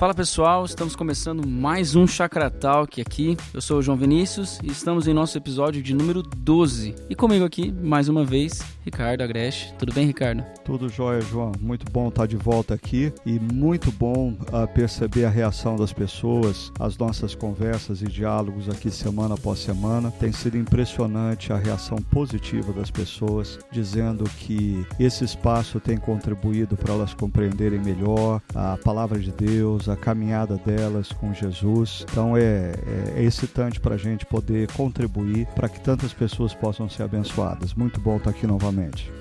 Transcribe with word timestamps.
Fala 0.00 0.14
pessoal, 0.14 0.64
estamos 0.64 0.96
começando 0.96 1.46
mais 1.46 1.94
um 1.94 2.06
Chakra 2.06 2.48
Talk 2.48 3.02
aqui. 3.02 3.36
Eu 3.52 3.60
sou 3.60 3.80
o 3.80 3.82
João 3.82 3.98
Vinícius 3.98 4.58
e 4.62 4.68
estamos 4.68 5.06
em 5.06 5.12
nosso 5.12 5.36
episódio 5.36 5.82
de 5.82 5.92
número 5.92 6.22
12. 6.22 6.94
E 7.10 7.14
comigo 7.14 7.44
aqui, 7.44 7.70
mais 7.70 8.08
uma 8.08 8.24
vez, 8.24 8.62
Ricardo 8.90 9.22
Agreste. 9.22 9.72
Tudo 9.78 9.94
bem, 9.94 10.04
Ricardo? 10.04 10.44
Tudo 10.64 10.88
jóia, 10.88 11.20
João. 11.20 11.52
Muito 11.60 11.90
bom 11.90 12.08
estar 12.08 12.26
de 12.26 12.36
volta 12.36 12.74
aqui 12.74 13.12
e 13.24 13.38
muito 13.38 13.92
bom 13.92 14.32
uh, 14.32 14.66
perceber 14.74 15.24
a 15.24 15.30
reação 15.30 15.76
das 15.76 15.92
pessoas, 15.92 16.72
as 16.78 16.98
nossas 16.98 17.34
conversas 17.34 18.02
e 18.02 18.06
diálogos 18.06 18.68
aqui 18.68 18.90
semana 18.90 19.34
após 19.34 19.60
semana. 19.60 20.10
Tem 20.10 20.32
sido 20.32 20.58
impressionante 20.58 21.52
a 21.52 21.56
reação 21.56 21.98
positiva 21.98 22.72
das 22.72 22.90
pessoas, 22.90 23.60
dizendo 23.70 24.24
que 24.24 24.84
esse 24.98 25.24
espaço 25.24 25.78
tem 25.78 25.96
contribuído 25.96 26.76
para 26.76 26.92
elas 26.92 27.14
compreenderem 27.14 27.78
melhor 27.78 28.42
a 28.54 28.76
palavra 28.76 29.20
de 29.20 29.30
Deus, 29.30 29.88
a 29.88 29.96
caminhada 29.96 30.56
delas 30.56 31.12
com 31.12 31.32
Jesus. 31.32 32.04
Então 32.10 32.36
é, 32.36 32.40
é, 32.40 33.20
é 33.20 33.22
excitante 33.22 33.78
para 33.78 33.94
a 33.94 33.98
gente 33.98 34.26
poder 34.26 34.70
contribuir 34.72 35.46
para 35.54 35.68
que 35.68 35.80
tantas 35.80 36.12
pessoas 36.12 36.52
possam 36.52 36.88
ser 36.88 37.04
abençoadas. 37.04 37.72
Muito 37.72 38.00
bom 38.00 38.16
estar 38.16 38.30
aqui 38.30 38.46
novamente. 38.46 38.79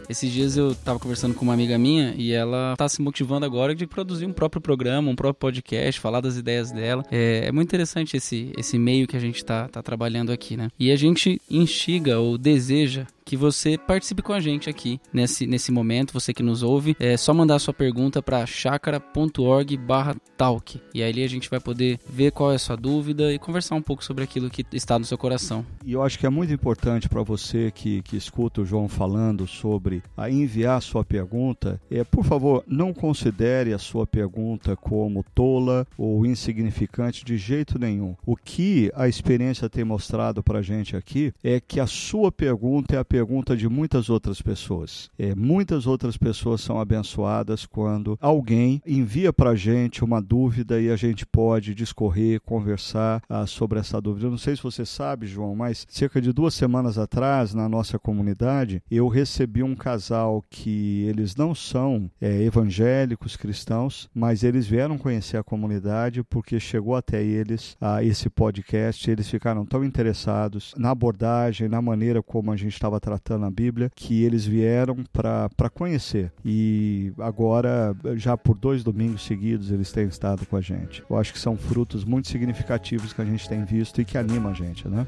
Esses 0.09 0.31
dias 0.31 0.57
eu 0.57 0.71
estava 0.71 0.97
conversando 0.97 1.35
com 1.35 1.43
uma 1.43 1.53
amiga 1.53 1.77
minha 1.77 2.15
e 2.17 2.31
ela 2.31 2.73
está 2.73 2.89
se 2.89 3.01
motivando 3.01 3.45
agora 3.45 3.75
de 3.75 3.85
produzir 3.85 4.25
um 4.25 4.33
próprio 4.33 4.61
programa, 4.61 5.11
um 5.11 5.15
próprio 5.15 5.39
podcast, 5.39 6.01
falar 6.01 6.19
das 6.19 6.35
ideias 6.35 6.71
dela. 6.71 7.05
É, 7.11 7.45
é 7.45 7.51
muito 7.51 7.67
interessante 7.67 8.17
esse, 8.17 8.51
esse 8.57 8.79
meio 8.79 9.07
que 9.07 9.15
a 9.15 9.19
gente 9.19 9.35
está 9.35 9.67
tá 9.67 9.83
trabalhando 9.83 10.31
aqui, 10.31 10.57
né? 10.57 10.69
E 10.79 10.91
a 10.91 10.95
gente 10.95 11.39
instiga 11.49 12.19
ou 12.19 12.37
deseja 12.37 13.05
que 13.29 13.37
você 13.37 13.77
participe 13.77 14.23
com 14.23 14.33
a 14.33 14.39
gente 14.39 14.71
aqui 14.71 14.99
nesse, 15.13 15.45
nesse 15.45 15.71
momento, 15.71 16.11
você 16.11 16.33
que 16.33 16.41
nos 16.41 16.63
ouve. 16.63 16.97
É 16.99 17.15
só 17.15 17.31
mandar 17.31 17.59
sua 17.59 17.75
pergunta 17.75 18.23
para 18.23 18.43
chakra.org/talk 18.43 20.81
e 20.95 21.03
aí 21.03 21.23
a 21.23 21.27
gente 21.27 21.47
vai 21.47 21.59
poder 21.59 21.99
ver 22.09 22.31
qual 22.31 22.51
é 22.51 22.55
a 22.55 22.59
sua 22.59 22.75
dúvida 22.75 23.31
e 23.31 23.37
conversar 23.37 23.75
um 23.75 23.83
pouco 23.83 24.03
sobre 24.03 24.23
aquilo 24.23 24.49
que 24.49 24.65
está 24.73 24.97
no 24.97 25.05
seu 25.05 25.15
coração. 25.15 25.63
E 25.85 25.93
eu 25.93 26.01
acho 26.01 26.17
que 26.17 26.25
é 26.25 26.29
muito 26.29 26.51
importante 26.51 27.07
para 27.07 27.21
você 27.21 27.69
que, 27.69 28.01
que 28.01 28.17
escuta 28.17 28.61
o 28.61 28.65
João 28.65 28.87
falando 28.87 29.45
sobre 29.45 30.01
a 30.17 30.27
enviar 30.27 30.81
sua 30.81 31.05
pergunta, 31.05 31.79
é 31.91 32.03
por 32.03 32.25
favor, 32.25 32.63
não 32.65 32.95
considere 32.95 33.73
a 33.73 33.77
sua 33.77 34.07
pergunta 34.07 34.75
como 34.75 35.23
tola 35.35 35.85
ou 35.95 36.25
insignificante 36.25 37.23
de 37.23 37.37
jeito 37.37 37.77
nenhum. 37.77 38.15
O 38.25 38.35
que 38.35 38.91
a 38.95 39.07
experiência 39.07 39.69
tem 39.69 39.83
mostrado 39.83 40.41
para 40.41 40.57
a 40.59 40.63
gente 40.63 40.95
aqui 40.95 41.31
é 41.43 41.59
que 41.59 41.79
a 41.79 41.85
sua 41.85 42.31
pergunta 42.31 42.95
é 42.95 42.97
a 42.97 43.05
pergunta 43.05 43.18
pergunta 43.19 43.57
de 43.57 43.67
muitas 43.67 44.09
outras 44.09 44.41
pessoas. 44.41 45.09
É, 45.19 45.35
muitas 45.35 45.85
outras 45.85 46.15
pessoas 46.15 46.61
são 46.61 46.79
abençoadas 46.79 47.65
quando 47.65 48.17
alguém 48.21 48.81
envia 48.87 49.33
para 49.33 49.49
a 49.49 49.55
gente 49.55 50.05
uma 50.05 50.21
dúvida 50.21 50.79
e 50.79 50.89
a 50.89 50.95
gente 50.95 51.25
pode 51.25 51.75
discorrer, 51.75 52.39
conversar 52.39 53.21
ah, 53.27 53.45
sobre 53.45 53.77
essa 53.77 53.99
dúvida. 53.99 54.27
Eu 54.27 54.31
não 54.31 54.37
sei 54.37 54.55
se 54.55 54.63
você 54.63 54.85
sabe, 54.85 55.27
João, 55.27 55.53
mas 55.53 55.85
cerca 55.89 56.21
de 56.21 56.31
duas 56.31 56.53
semanas 56.53 56.97
atrás, 56.97 57.53
na 57.53 57.67
nossa 57.67 57.99
comunidade, 57.99 58.81
eu 58.89 59.09
recebi 59.09 59.63
um 59.63 59.75
casal 59.75 60.41
que 60.49 61.03
eles 61.03 61.35
não 61.35 61.53
são 61.53 62.09
é, 62.21 62.41
evangélicos 62.43 63.35
cristãos, 63.35 64.09
mas 64.15 64.43
eles 64.43 64.65
vieram 64.65 64.97
conhecer 64.97 65.35
a 65.35 65.43
comunidade 65.43 66.23
porque 66.23 66.57
chegou 66.57 66.95
até 66.95 67.21
eles 67.21 67.75
ah, 67.81 68.01
esse 68.01 68.29
podcast. 68.29 69.11
Eles 69.11 69.29
ficaram 69.29 69.65
tão 69.65 69.83
interessados 69.83 70.73
na 70.77 70.91
abordagem, 70.91 71.67
na 71.67 71.81
maneira 71.81 72.23
como 72.23 72.49
a 72.49 72.55
gente 72.55 72.75
estava 72.75 72.97
tratando 73.09 73.45
a 73.45 73.49
Bíblia, 73.49 73.89
que 73.95 74.23
eles 74.23 74.45
vieram 74.45 74.97
para 75.11 75.69
conhecer. 75.73 76.31
E 76.45 77.11
agora, 77.17 77.95
já 78.15 78.37
por 78.37 78.55
dois 78.55 78.83
domingos 78.83 79.23
seguidos, 79.23 79.71
eles 79.71 79.91
têm 79.91 80.07
estado 80.07 80.45
com 80.45 80.55
a 80.55 80.61
gente. 80.61 81.03
Eu 81.09 81.17
acho 81.17 81.33
que 81.33 81.39
são 81.39 81.57
frutos 81.57 82.05
muito 82.05 82.27
significativos 82.27 83.11
que 83.11 83.21
a 83.21 83.25
gente 83.25 83.49
tem 83.49 83.65
visto 83.65 83.99
e 83.99 84.05
que 84.05 84.17
anima 84.17 84.51
a 84.51 84.53
gente, 84.53 84.87
né? 84.87 85.07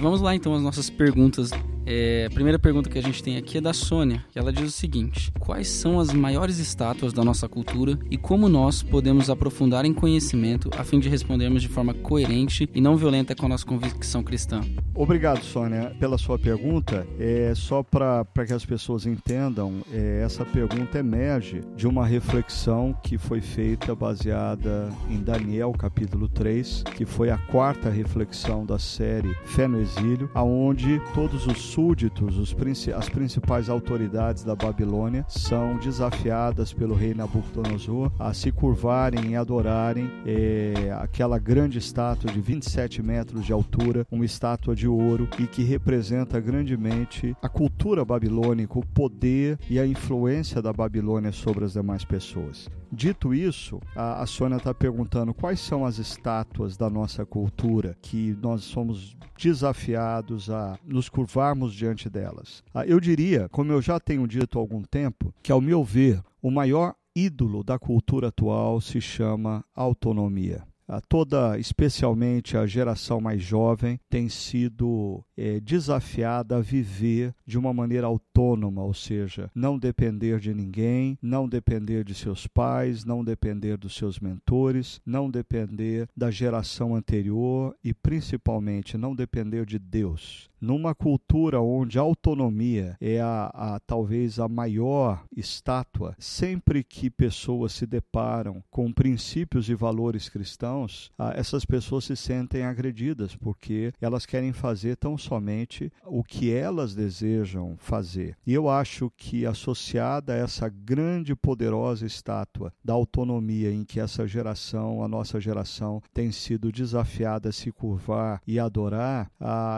Vamos 0.00 0.20
lá 0.20 0.34
então 0.34 0.54
as 0.54 0.62
nossas 0.62 0.90
perguntas 0.90 1.50
é, 1.90 2.26
a 2.26 2.30
primeira 2.30 2.58
pergunta 2.58 2.90
que 2.90 2.98
a 2.98 3.02
gente 3.02 3.22
tem 3.22 3.38
aqui 3.38 3.56
é 3.56 3.60
da 3.62 3.72
Sônia, 3.72 4.22
e 4.36 4.38
ela 4.38 4.52
diz 4.52 4.68
o 4.68 4.70
seguinte: 4.70 5.32
Quais 5.40 5.68
são 5.68 5.98
as 5.98 6.12
maiores 6.12 6.58
estátuas 6.58 7.14
da 7.14 7.24
nossa 7.24 7.48
cultura 7.48 7.98
e 8.10 8.18
como 8.18 8.46
nós 8.46 8.82
podemos 8.82 9.30
aprofundar 9.30 9.86
em 9.86 9.94
conhecimento 9.94 10.68
a 10.76 10.84
fim 10.84 11.00
de 11.00 11.08
respondermos 11.08 11.62
de 11.62 11.68
forma 11.68 11.94
coerente 11.94 12.68
e 12.74 12.80
não 12.80 12.94
violenta 12.94 13.34
com 13.34 13.46
a 13.46 13.48
nossa 13.48 13.64
convicção 13.64 14.22
cristã? 14.22 14.60
Obrigado, 14.94 15.42
Sônia, 15.42 15.96
pela 15.98 16.18
sua 16.18 16.38
pergunta. 16.38 17.06
É 17.18 17.54
só 17.54 17.82
para 17.82 18.26
que 18.46 18.52
as 18.52 18.66
pessoas 18.66 19.06
entendam, 19.06 19.80
é, 19.90 20.20
essa 20.22 20.44
pergunta 20.44 20.98
emerge 20.98 21.62
de 21.74 21.86
uma 21.86 22.06
reflexão 22.06 22.94
que 23.02 23.16
foi 23.16 23.40
feita 23.40 23.94
baseada 23.94 24.90
em 25.08 25.22
Daniel 25.22 25.72
capítulo 25.72 26.28
3, 26.28 26.82
que 26.94 27.06
foi 27.06 27.30
a 27.30 27.38
quarta 27.38 27.88
reflexão 27.88 28.66
da 28.66 28.78
série 28.78 29.34
Fé 29.44 29.66
no 29.66 29.80
Exílio, 29.80 30.30
aonde 30.34 31.00
todos 31.14 31.46
os 31.46 31.77
súditos, 31.78 32.36
os, 32.38 32.56
as 32.96 33.08
principais 33.08 33.68
autoridades 33.68 34.42
da 34.42 34.56
Babilônia, 34.56 35.24
são 35.28 35.76
desafiadas 35.76 36.72
pelo 36.72 36.92
rei 36.92 37.14
Nabucodonosor 37.14 38.10
a 38.18 38.34
se 38.34 38.50
curvarem 38.50 39.30
e 39.30 39.36
adorarem 39.36 40.10
é, 40.26 40.90
aquela 40.98 41.38
grande 41.38 41.78
estátua 41.78 42.32
de 42.32 42.40
27 42.40 43.00
metros 43.00 43.46
de 43.46 43.52
altura, 43.52 44.04
uma 44.10 44.24
estátua 44.24 44.74
de 44.74 44.88
ouro 44.88 45.28
e 45.38 45.46
que 45.46 45.62
representa 45.62 46.40
grandemente 46.40 47.36
a 47.40 47.48
cultura 47.48 48.04
babilônica, 48.04 48.76
o 48.76 48.84
poder 48.84 49.56
e 49.70 49.78
a 49.78 49.86
influência 49.86 50.60
da 50.60 50.72
Babilônia 50.72 51.30
sobre 51.30 51.64
as 51.64 51.74
demais 51.74 52.04
pessoas. 52.04 52.68
Dito 52.90 53.34
isso, 53.34 53.80
a, 53.94 54.22
a 54.22 54.26
Sônia 54.26 54.56
está 54.56 54.72
perguntando 54.72 55.34
quais 55.34 55.60
são 55.60 55.84
as 55.84 55.98
estátuas 55.98 56.76
da 56.76 56.88
nossa 56.88 57.24
cultura 57.26 57.96
que 58.00 58.36
nós 58.40 58.64
somos 58.64 59.16
desafiados 59.38 60.50
a 60.50 60.78
nos 60.84 61.08
curvarmos 61.08 61.74
diante 61.74 62.08
delas. 62.08 62.62
Ah, 62.74 62.86
eu 62.86 62.98
diria, 62.98 63.48
como 63.50 63.72
eu 63.72 63.82
já 63.82 64.00
tenho 64.00 64.26
dito 64.26 64.58
há 64.58 64.60
algum 64.60 64.82
tempo, 64.82 65.32
que 65.42 65.52
ao 65.52 65.60
meu 65.60 65.84
ver, 65.84 66.22
o 66.42 66.50
maior 66.50 66.94
ídolo 67.14 67.62
da 67.62 67.78
cultura 67.78 68.28
atual 68.28 68.80
se 68.80 69.00
chama 69.00 69.64
autonomia. 69.74 70.64
Toda, 71.08 71.58
especialmente 71.58 72.56
a 72.56 72.66
geração 72.66 73.20
mais 73.20 73.42
jovem, 73.42 74.00
tem 74.08 74.28
sido 74.28 75.22
é, 75.36 75.60
desafiada 75.60 76.56
a 76.56 76.60
viver 76.60 77.34
de 77.46 77.58
uma 77.58 77.72
maneira 77.72 78.06
autônoma, 78.06 78.82
ou 78.82 78.94
seja, 78.94 79.50
não 79.54 79.78
depender 79.78 80.38
de 80.40 80.54
ninguém, 80.54 81.18
não 81.20 81.48
depender 81.48 82.04
de 82.04 82.14
seus 82.14 82.46
pais, 82.46 83.04
não 83.04 83.22
depender 83.22 83.76
dos 83.76 83.94
seus 83.94 84.18
mentores, 84.18 85.00
não 85.04 85.30
depender 85.30 86.08
da 86.16 86.30
geração 86.30 86.94
anterior 86.94 87.76
e 87.84 87.92
principalmente 87.92 88.96
não 88.96 89.14
depender 89.14 89.66
de 89.66 89.78
Deus. 89.78 90.48
Numa 90.60 90.94
cultura 90.94 91.60
onde 91.60 91.98
a 91.98 92.02
autonomia 92.02 92.96
é 93.00 93.20
a, 93.20 93.50
a 93.54 93.80
talvez 93.80 94.38
a 94.38 94.48
maior 94.48 95.24
estátua, 95.36 96.16
sempre 96.18 96.82
que 96.82 97.08
pessoas 97.08 97.72
se 97.72 97.86
deparam 97.86 98.62
com 98.70 98.92
princípios 98.92 99.68
e 99.68 99.74
valores 99.74 100.28
cristãos, 100.28 101.10
essas 101.34 101.64
pessoas 101.64 102.04
se 102.04 102.16
sentem 102.16 102.64
agredidas 102.64 103.36
porque 103.36 103.92
elas 104.00 104.26
querem 104.26 104.52
fazer 104.52 104.96
tão 104.96 105.16
somente 105.16 105.92
o 106.04 106.24
que 106.24 106.52
elas 106.52 106.94
desejam 106.94 107.76
fazer. 107.78 108.36
E 108.46 108.52
eu 108.52 108.68
acho 108.68 109.12
que 109.16 109.46
associada 109.46 110.32
a 110.32 110.36
essa 110.36 110.68
grande 110.68 111.34
poderosa 111.34 112.06
estátua 112.06 112.72
da 112.84 112.92
autonomia 112.92 113.70
em 113.70 113.84
que 113.84 114.00
essa 114.00 114.26
geração, 114.26 115.02
a 115.02 115.08
nossa 115.08 115.40
geração, 115.40 116.02
tem 116.12 116.32
sido 116.32 116.72
desafiada 116.72 117.48
a 117.48 117.52
se 117.52 117.70
curvar 117.70 118.40
e 118.46 118.58
adorar, 118.58 119.30